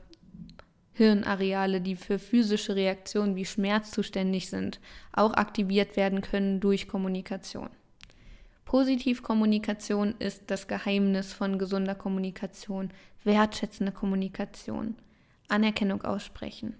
Hirnareale, 0.92 1.80
die 1.80 1.96
für 1.96 2.18
physische 2.18 2.76
Reaktionen 2.76 3.36
wie 3.36 3.46
Schmerz 3.46 3.90
zuständig 3.90 4.50
sind, 4.50 4.80
auch 5.12 5.32
aktiviert 5.32 5.96
werden 5.96 6.20
können 6.20 6.60
durch 6.60 6.88
Kommunikation. 6.88 7.70
Positivkommunikation 8.66 10.14
ist 10.18 10.42
das 10.48 10.68
Geheimnis 10.68 11.32
von 11.32 11.58
gesunder 11.58 11.94
Kommunikation, 11.94 12.90
wertschätzende 13.24 13.92
Kommunikation, 13.92 14.96
Anerkennung 15.48 16.02
aussprechen. 16.02 16.74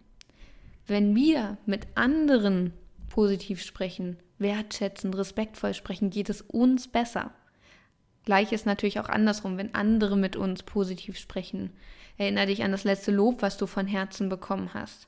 Wenn 0.86 1.16
wir 1.16 1.56
mit 1.64 1.86
anderen 1.94 2.74
positiv 3.08 3.62
sprechen, 3.62 4.18
wertschätzend, 4.38 5.16
respektvoll 5.16 5.72
sprechen, 5.72 6.10
geht 6.10 6.28
es 6.28 6.42
uns 6.42 6.88
besser. 6.88 7.32
Gleich 8.26 8.52
ist 8.52 8.66
natürlich 8.66 9.00
auch 9.00 9.08
andersrum, 9.08 9.56
wenn 9.56 9.74
andere 9.74 10.14
mit 10.14 10.36
uns 10.36 10.62
positiv 10.62 11.16
sprechen. 11.16 11.70
Erinner 12.18 12.46
dich 12.46 12.62
an 12.64 12.72
das 12.72 12.84
letzte 12.84 13.12
Lob, 13.12 13.42
was 13.42 13.56
du 13.56 13.66
von 13.66 13.86
Herzen 13.86 14.28
bekommen 14.28 14.74
hast. 14.74 15.06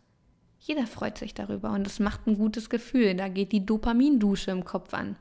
Jeder 0.61 0.87
freut 0.87 1.19
sich 1.19 1.35
darüber 1.35 1.73
und 1.73 1.87
es 1.87 1.99
macht 1.99 2.27
ein 2.27 2.37
gutes 2.37 2.71
Gefühl. 2.71 3.15
Da 3.15 3.29
geht 3.29 3.53
die 3.53 3.67
Dopamindusche 3.67 4.51
im 4.51 4.65
Kopf 4.65 4.95
an. 4.95 5.17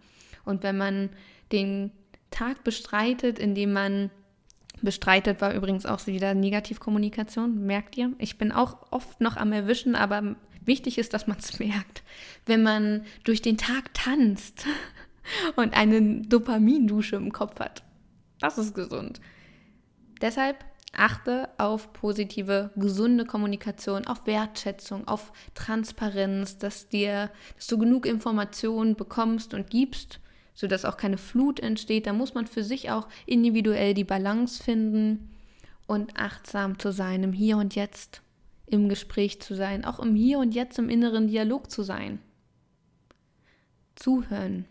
Und 0.46 0.64
wenn 0.64 0.78
man 0.78 1.10
den 1.52 1.92
Tag 2.30 2.64
bestreitet, 2.64 3.40
indem 3.40 3.74
man 3.74 4.12
bestreitet, 4.82 5.42
war 5.42 5.54
übrigens 5.54 5.86
auch 5.86 6.06
wieder 6.08 6.34
Negativkommunikation, 6.34 7.66
merkt 7.66 7.98
ihr? 7.98 8.14
Ich 8.18 8.38
bin 8.38 8.52
auch 8.52 8.92
oft 8.92 9.20
noch 9.22 9.38
am 9.38 9.52
Erwischen, 9.52 9.96
aber 9.96 10.36
wichtig 10.64 10.98
ist, 10.98 11.14
dass 11.14 11.28
man 11.28 11.38
es 11.38 11.60
merkt. 11.60 12.04
Wenn 12.46 12.64
man 12.64 13.06
durch 13.24 13.42
den 13.42 13.58
Tag 13.58 13.94
tanzt 13.94 14.66
und 15.56 15.76
eine 15.76 16.22
Dopamindusche 16.22 17.16
im 17.16 17.32
Kopf 17.32 17.60
hat. 17.60 17.84
Das 18.40 18.58
ist 18.58 18.74
gesund. 18.74 19.20
Deshalb 20.22 20.64
achte 20.94 21.50
auf 21.58 21.94
positive, 21.94 22.72
gesunde 22.76 23.26
Kommunikation, 23.26 24.08
auf 24.08 24.26
Wertschätzung, 24.26 25.08
auf 25.08 25.32
Transparenz, 25.54 26.58
dass 26.58 26.90
dir, 26.90 27.30
dass 27.56 27.68
du 27.68 27.78
genug 27.78 28.06
Informationen 28.06 28.96
bekommst 28.96 29.54
und 29.54 29.70
gibst, 29.70 30.20
sodass 30.54 30.86
auch 30.86 30.98
keine 30.98 31.18
Flut 31.18 31.60
entsteht. 31.60 32.08
Da 32.08 32.14
muss 32.14 32.34
man 32.34 32.48
für 32.48 32.64
sich 32.64 32.92
auch 32.92 33.08
individuell 33.26 33.94
die 33.94 34.04
Balance 34.04 34.62
finden 34.62 35.30
und 35.88 36.20
achtsam 36.20 36.80
zu 36.80 36.92
sein, 36.92 37.24
im 37.24 37.34
Hier 37.34 37.58
und 37.58 37.76
Jetzt, 37.76 38.22
im 38.66 38.90
Gespräch 38.90 39.42
zu 39.42 39.56
sein, 39.56 39.86
auch 39.86 40.00
im 40.00 40.16
Hier 40.16 40.40
und 40.40 40.54
Jetzt 40.54 40.80
im 40.80 40.90
inneren 40.90 41.28
Dialog 41.28 41.72
zu 41.72 41.84
sein. 41.84 42.20
Zuhören, 43.96 44.66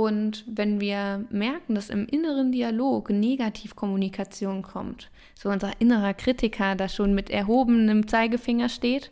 und 0.00 0.44
wenn 0.46 0.80
wir 0.80 1.26
merken, 1.28 1.74
dass 1.74 1.90
im 1.90 2.06
inneren 2.06 2.52
Dialog 2.52 3.10
Negativkommunikation 3.10 4.62
kommt, 4.62 5.10
so 5.34 5.48
unser 5.48 5.80
innerer 5.80 6.14
Kritiker 6.14 6.76
da 6.76 6.88
schon 6.88 7.16
mit 7.16 7.30
erhobenem 7.30 8.06
Zeigefinger 8.06 8.68
steht, 8.68 9.10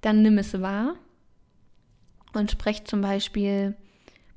dann 0.00 0.22
nimm 0.22 0.38
es 0.38 0.58
wahr 0.62 0.94
und 2.32 2.50
sprech 2.50 2.84
zum 2.84 3.02
Beispiel 3.02 3.76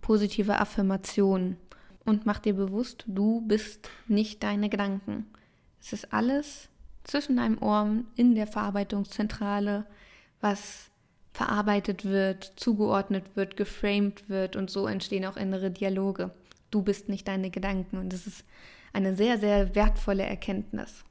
positive 0.02 0.60
Affirmationen 0.60 1.56
und 2.04 2.26
mach 2.26 2.40
dir 2.40 2.54
bewusst, 2.54 3.06
du 3.08 3.40
bist 3.48 3.90
nicht 4.10 4.44
deine 4.44 4.68
Gedanken. 4.68 5.26
Es 5.80 5.94
ist 5.94 6.12
alles 6.12 6.68
zwischen 7.06 7.38
deinem 7.38 7.64
Ohren 7.64 8.08
in 8.18 8.36
der 8.36 8.48
Verarbeitungszentrale, 8.48 9.86
was 10.42 10.87
verarbeitet 11.38 12.04
wird, 12.04 12.54
zugeordnet 12.56 13.36
wird, 13.36 13.58
geframed 13.58 14.28
wird 14.28 14.56
und 14.56 14.72
so 14.72 14.88
entstehen 14.88 15.24
auch 15.24 15.38
innere 15.38 15.70
Dialoge. 15.70 16.32
Du 16.72 16.82
bist 16.82 17.10
nicht 17.10 17.28
deine 17.28 17.52
Gedanken 17.52 18.00
und 18.00 18.12
das 18.12 18.26
ist 18.26 18.44
eine 18.92 19.16
sehr, 19.16 19.38
sehr 19.38 19.76
wertvolle 19.76 20.24
Erkenntnis. 20.24 21.04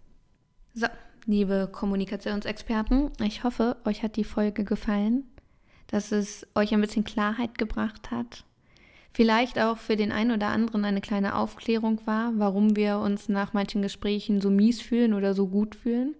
So, 0.74 0.88
liebe 1.26 1.68
Kommunikationsexperten, 1.70 3.12
ich 3.22 3.44
hoffe, 3.44 3.76
euch 3.84 4.02
hat 4.02 4.16
die 4.16 4.24
Folge 4.24 4.64
gefallen, 4.64 5.22
dass 5.86 6.10
es 6.10 6.44
euch 6.56 6.74
ein 6.74 6.80
bisschen 6.80 7.04
Klarheit 7.04 7.56
gebracht 7.56 8.10
hat. 8.10 8.44
Vielleicht 9.12 9.60
auch 9.60 9.78
für 9.78 9.94
den 9.94 10.10
einen 10.10 10.32
oder 10.32 10.48
anderen 10.48 10.84
eine 10.84 11.00
kleine 11.00 11.36
Aufklärung 11.36 12.00
war, 12.04 12.32
warum 12.34 12.74
wir 12.74 12.98
uns 12.98 13.28
nach 13.28 13.52
manchen 13.52 13.80
Gesprächen 13.80 14.40
so 14.40 14.50
mies 14.50 14.82
fühlen 14.82 15.14
oder 15.14 15.34
so 15.34 15.46
gut 15.46 15.76
fühlen. 15.76 16.16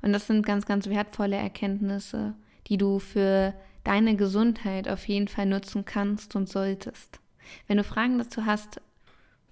Und 0.00 0.14
das 0.14 0.28
sind 0.28 0.46
ganz, 0.46 0.64
ganz 0.64 0.88
wertvolle 0.88 1.36
Erkenntnisse 1.36 2.34
die 2.68 2.76
du 2.76 2.98
für 2.98 3.54
deine 3.84 4.16
Gesundheit 4.16 4.88
auf 4.88 5.06
jeden 5.06 5.28
Fall 5.28 5.46
nutzen 5.46 5.84
kannst 5.84 6.34
und 6.36 6.48
solltest. 6.48 7.20
Wenn 7.66 7.76
du 7.76 7.84
Fragen 7.84 8.18
dazu 8.18 8.46
hast, 8.46 8.80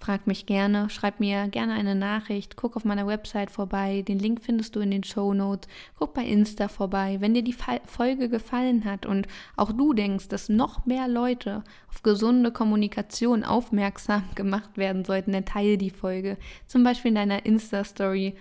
frag 0.02 0.26
mich 0.26 0.46
gerne, 0.46 0.90
schreib 0.90 1.20
mir 1.20 1.46
gerne 1.46 1.74
eine 1.74 1.94
Nachricht, 1.94 2.56
guck 2.56 2.74
auf 2.76 2.84
meiner 2.84 3.06
Website 3.06 3.52
vorbei, 3.52 4.02
den 4.02 4.18
Link 4.18 4.42
findest 4.42 4.74
du 4.74 4.80
in 4.80 4.90
den 4.90 5.04
Show 5.04 5.32
Notes, 5.32 5.68
guck 5.96 6.12
bei 6.12 6.24
Insta 6.24 6.66
vorbei. 6.66 7.18
Wenn 7.20 7.34
dir 7.34 7.44
die 7.44 7.54
Folge 7.86 8.28
gefallen 8.28 8.84
hat 8.84 9.06
und 9.06 9.28
auch 9.56 9.70
du 9.70 9.92
denkst, 9.92 10.26
dass 10.28 10.48
noch 10.48 10.86
mehr 10.86 11.06
Leute 11.06 11.62
auf 11.88 12.02
gesunde 12.02 12.50
Kommunikation 12.50 13.44
aufmerksam 13.44 14.24
gemacht 14.34 14.76
werden 14.76 15.04
sollten, 15.04 15.32
dann 15.32 15.44
teile 15.44 15.78
die 15.78 15.90
Folge. 15.90 16.36
Zum 16.66 16.82
Beispiel 16.82 17.10
in 17.10 17.16
deiner 17.16 17.46
Insta-Story. 17.46 18.34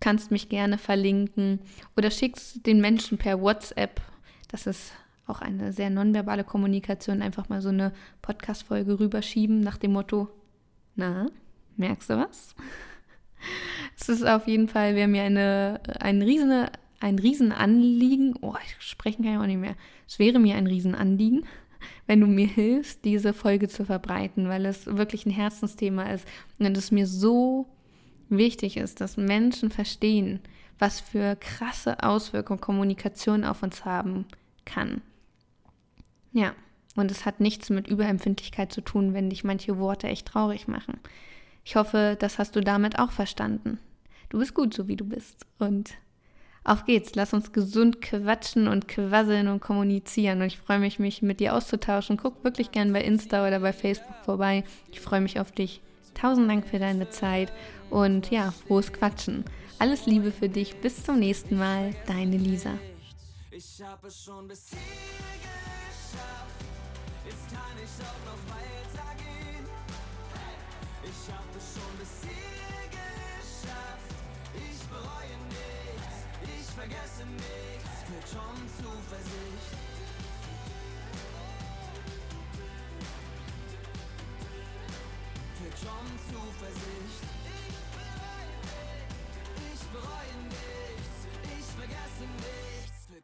Kannst 0.00 0.32
mich 0.32 0.48
gerne 0.48 0.78
verlinken. 0.78 1.60
Oder 1.96 2.10
schickst 2.10 2.66
den 2.66 2.80
Menschen 2.80 3.18
per 3.18 3.40
WhatsApp 3.40 4.00
das 4.52 4.66
ist 4.66 4.92
auch 5.26 5.40
eine 5.40 5.72
sehr 5.72 5.90
nonverbale 5.90 6.44
Kommunikation, 6.44 7.22
einfach 7.22 7.48
mal 7.48 7.62
so 7.62 7.70
eine 7.70 7.92
Podcast-Folge 8.20 9.00
rüberschieben 9.00 9.60
nach 9.60 9.78
dem 9.78 9.92
Motto, 9.92 10.28
na, 10.94 11.26
merkst 11.76 12.10
du 12.10 12.18
was? 12.18 12.54
Es 13.98 14.08
ist 14.08 14.24
auf 14.24 14.46
jeden 14.46 14.68
Fall, 14.68 14.94
wäre 14.94 15.08
mir 15.08 15.24
eine, 15.24 15.80
ein, 15.98 16.22
riesen, 16.22 16.66
ein 17.00 17.18
Riesenanliegen, 17.18 18.36
oh, 18.40 18.54
ich 18.64 18.76
sprechen 18.78 19.24
kann 19.24 19.34
ich 19.34 19.38
auch 19.40 19.46
nicht 19.46 19.58
mehr, 19.58 19.74
es 20.06 20.20
wäre 20.20 20.38
mir 20.38 20.54
ein 20.54 20.68
Riesenanliegen, 20.68 21.44
wenn 22.06 22.20
du 22.20 22.28
mir 22.28 22.46
hilfst, 22.46 23.04
diese 23.04 23.32
Folge 23.32 23.68
zu 23.68 23.84
verbreiten, 23.84 24.48
weil 24.48 24.64
es 24.64 24.86
wirklich 24.86 25.26
ein 25.26 25.30
Herzensthema 25.30 26.04
ist. 26.04 26.26
Und 26.60 26.76
es 26.76 26.92
mir 26.92 27.08
so 27.08 27.66
wichtig 28.28 28.76
ist, 28.76 29.00
dass 29.00 29.16
Menschen 29.16 29.70
verstehen, 29.70 30.40
was 30.78 31.00
für 31.00 31.36
krasse 31.36 32.02
Auswirkungen 32.02 32.60
Kommunikation 32.60 33.44
auf 33.44 33.62
uns 33.64 33.84
haben 33.84 34.26
kann. 34.64 35.02
Ja, 36.32 36.54
und 36.96 37.10
es 37.10 37.24
hat 37.24 37.40
nichts 37.40 37.70
mit 37.70 37.88
Überempfindlichkeit 37.88 38.72
zu 38.72 38.80
tun, 38.80 39.14
wenn 39.14 39.30
dich 39.30 39.44
manche 39.44 39.78
Worte 39.78 40.08
echt 40.08 40.26
traurig 40.26 40.68
machen. 40.68 41.00
Ich 41.64 41.76
hoffe, 41.76 42.16
das 42.18 42.38
hast 42.38 42.56
du 42.56 42.60
damit 42.60 42.98
auch 42.98 43.12
verstanden. 43.12 43.78
Du 44.28 44.38
bist 44.38 44.54
gut, 44.54 44.74
so 44.74 44.88
wie 44.88 44.96
du 44.96 45.04
bist. 45.04 45.46
Und 45.58 45.92
auf 46.64 46.84
geht's, 46.84 47.14
lass 47.14 47.32
uns 47.32 47.52
gesund 47.52 48.00
quatschen 48.00 48.68
und 48.68 48.88
quasseln 48.88 49.48
und 49.48 49.60
kommunizieren. 49.60 50.40
Und 50.40 50.46
ich 50.46 50.58
freue 50.58 50.78
mich, 50.78 50.98
mich 50.98 51.22
mit 51.22 51.40
dir 51.40 51.54
auszutauschen. 51.54 52.16
Guck 52.16 52.44
wirklich 52.44 52.72
gern 52.72 52.92
bei 52.92 53.02
Insta 53.02 53.46
oder 53.46 53.60
bei 53.60 53.72
Facebook 53.72 54.16
vorbei. 54.24 54.64
Ich 54.90 55.00
freue 55.00 55.20
mich 55.20 55.40
auf 55.40 55.52
dich. 55.52 55.80
Tausend 56.14 56.48
Dank 56.48 56.66
für 56.66 56.78
deine 56.78 57.10
Zeit 57.10 57.52
und 57.90 58.30
ja, 58.30 58.50
frohes 58.50 58.92
Quatschen. 58.92 59.44
Alles 59.78 60.06
Liebe 60.06 60.30
für 60.30 60.48
dich. 60.48 60.76
Bis 60.76 61.02
zum 61.02 61.18
nächsten 61.18 61.58
Mal. 61.58 61.94
Deine 62.06 62.36
Lisa. 62.36 62.78
Ich 63.64 63.80
habe 63.80 64.10
schon 64.10 64.48
bis 64.48 64.70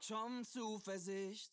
Schon 0.08 0.42
Zuversicht. 0.42 1.52